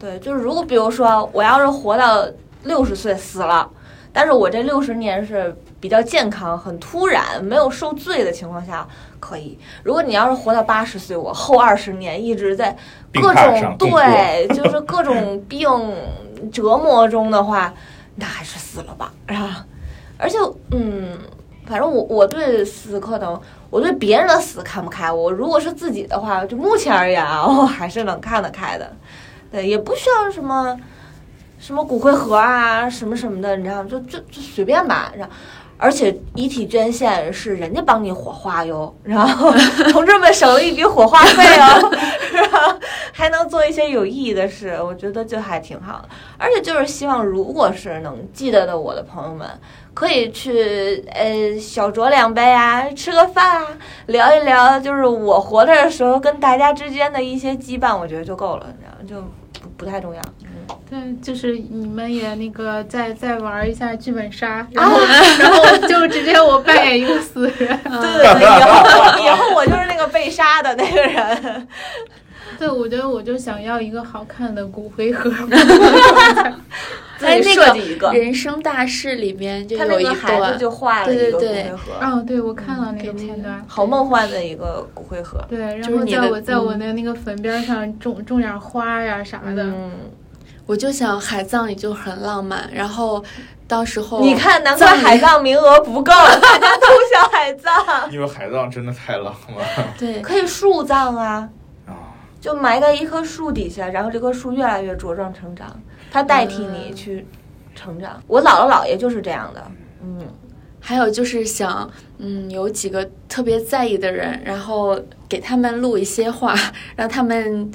[0.00, 2.26] 对，就是如果比如说我要是活到
[2.64, 3.70] 六十岁死了，
[4.12, 8.84] 但是我这六十年是比较健康、很突然、没有受罪的情况下，
[9.20, 9.56] 可以。
[9.84, 12.76] 如果你要是活到八十岁，我后二十年一直在
[13.12, 15.68] 各种对，就是各种病
[16.50, 17.72] 折磨中的话。
[18.16, 19.66] 那还是死了吧，是吧？
[20.18, 20.38] 而且，
[20.70, 21.18] 嗯，
[21.66, 23.40] 反正我我对死可能，
[23.70, 25.10] 我对别人的死看不开。
[25.10, 28.90] 我如果是自己的话，就目前而言啊， 我还是能看得开的。
[29.50, 30.78] 对，也不需要什么
[31.58, 33.88] 什么骨灰盒啊，什么什么的，你知道吗？
[33.88, 35.34] 就就就随便吧，然后。
[35.84, 39.52] 而且遗体捐献是人家帮你火化哟，然后
[39.92, 41.92] 同志们省了一笔火化费哦，
[42.32, 42.78] 然后
[43.12, 46.08] 还能做一些有意义的事，我觉得就还挺好的。
[46.38, 49.46] 而且就是希望，如果是能记得的我的朋友们，
[49.92, 53.68] 可以去呃小酌两杯啊，吃个饭啊，
[54.06, 59.22] 聊一聊，就是我活着的时候跟大家之间的一些羁绊，我觉得就够了，你知道就
[59.60, 60.22] 不不太重要。
[60.88, 65.00] 对，就是你们也那个再再玩一下剧本杀，然后
[65.38, 71.68] 然后就直接我扮演一个死人，对对对，以后以后我就是那个被杀的那个人。
[72.56, 75.30] 对，我觉得我就想要一个好看的骨灰盒。
[77.18, 81.92] 再设计一个人生大事里边就有一段，就画了一个骨灰盒。
[82.00, 85.44] 嗯，对，我看了那个片段，好梦幻的一个骨灰盒。
[85.48, 89.66] 对，然后在我在我的那个坟边上种种点花呀啥的。
[90.66, 93.22] 我就想海葬也就很浪漫，然后
[93.68, 96.10] 到时候你看，难怪海葬名额不够，
[96.40, 98.10] 大家都想海葬。
[98.10, 99.86] 因为海葬真的太浪漫。
[99.98, 101.46] 对，可以树葬啊，
[102.40, 105.68] 就埋在一棵树底下，然后这棵树越来越茁壮成长，
[106.10, 107.26] 它代替你去
[107.74, 108.22] 成长。
[108.26, 109.62] 我姥姥姥爷就是这样的。
[110.02, 110.18] 嗯，
[110.80, 114.98] 还有就是想，嗯，有几个特别在意的人，然后
[115.28, 116.54] 给他们录一些话，
[116.96, 117.70] 让他们。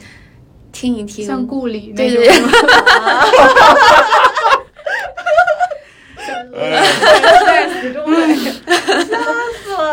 [0.71, 2.23] 听一听，像故里那种。
[7.45, 9.17] 在死 中来，笑
[9.63, 9.87] 死了。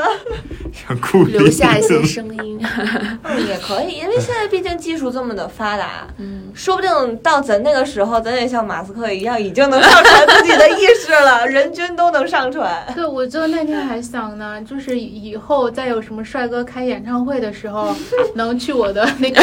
[1.29, 2.61] 留下一些声音，
[3.23, 12.85] 嗯，也可以，因为现在毕竟技术这么的发达，嗯，说不定到咱那个时候，咱也像马斯克一样，已经能上传自己的意识了， 人均都能上传。
[12.95, 17.95] 对，我就那天还想呢，就是以后再有什么帅哥开演唱会的时候，
[18.35, 19.43] 能去我的那个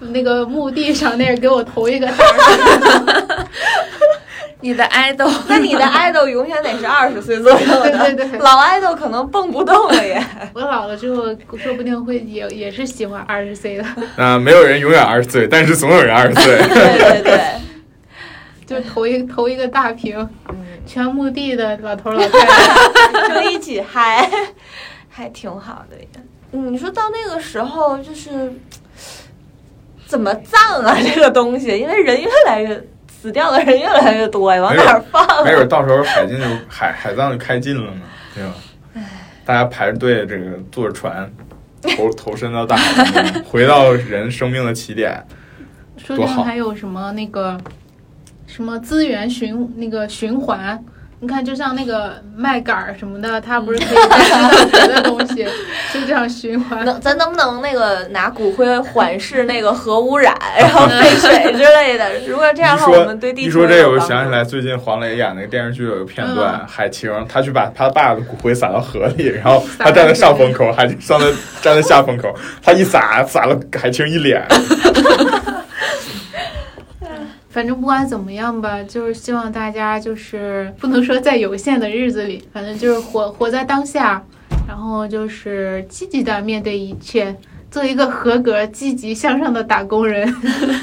[0.00, 2.14] 那个墓地上那儿给我投一个大。
[4.64, 10.24] 你的爱豆， 那你的爱豆永远得是二十岁左右的， 对对对，老爱豆可能蹦不动了耶。
[10.54, 11.24] 我老了之后，
[11.58, 13.84] 说不定会也也是喜欢二十岁的。
[14.16, 16.56] 啊，没有人永远二十岁，但是总有人二十岁。
[16.56, 17.40] 对对对，
[18.64, 20.26] 就投一投一个大屏，
[20.86, 24.26] 全墓地的老头老太太就一起嗨，
[25.10, 25.96] 还挺好的。
[26.52, 28.50] 嗯，你说到那个时候，就是
[30.06, 30.96] 怎么葬啊？
[31.04, 32.82] 这个东西，因为人越来越。
[33.24, 35.26] 死掉的人越来越多呀，往哪儿放？
[35.46, 38.00] 没准到时候海禁就海海葬就开禁了呢，
[38.34, 38.52] 对吧？
[39.46, 41.32] 大家排着队，这个坐着船
[41.96, 45.26] 投 投身到大海中，回到人生命的起点，
[45.96, 47.58] 说不定还有什么那个
[48.46, 50.78] 什么资源循那个循环。
[51.24, 55.42] 你看，就像那个麦秆儿什么的，它不是可以再到别的东西，
[55.90, 56.84] 就这样循环。
[56.84, 62.04] 能咱能不能那个拿骨灰缓释那个核污染， 然后废水之类的？
[62.28, 71.26] 如果这样的话，我说们对地球一说这个，我想起来最近黄磊演那个电视剧有个片段，海清他去把他爸的骨灰撒到河里，然后他站在上风口，海清上在
[71.62, 74.46] 站在下风口，他一撒撒了海清一脸。
[77.54, 84.20] 反正不管怎么样吧，就是希望大家就是不能说在有限的日子里，反正就是活活在当下，
[84.66, 87.32] 然后就是积极的面对一切，
[87.70, 90.26] 做一个合格、积极向上的打工人。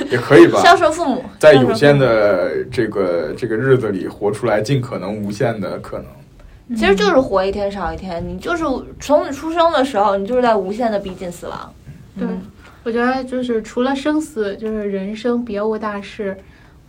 [0.09, 6.77] 也可以吧，孝顺父母，在有限的这个这个日子里，活出来尽可能无限的可能。
[6.77, 8.63] 其实就是活一天少一天，你就是
[8.97, 11.73] 从你出生的时候，你就是在无限的逼近死亡。
[12.17, 12.41] 对嗯
[12.83, 16.35] 我觉得就是除了生死，就是人生别无大事。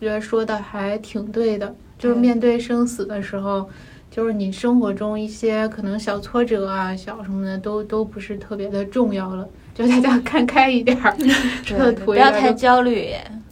[0.03, 3.70] 我觉得说的还挺对的，就是嗯面对生死的时候，
[4.11, 9.48] 就是你生活中一些可能小挫折啊、小什么的，都都不是特别的重要了。
[9.72, 11.14] 就大家看开一点儿，
[12.05, 13.11] 不要太焦虑，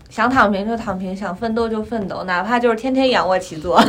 [0.09, 3.81] 想躺平就躺平，想奋斗就奋斗，哪怕就是天天仰卧起坐。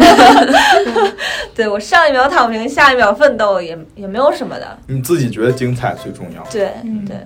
[1.56, 4.78] 对我上一秒躺平，下一秒奋斗也也没有什么的。
[4.86, 6.44] 你自己觉得精彩最重要。
[6.52, 7.18] 对嗯对，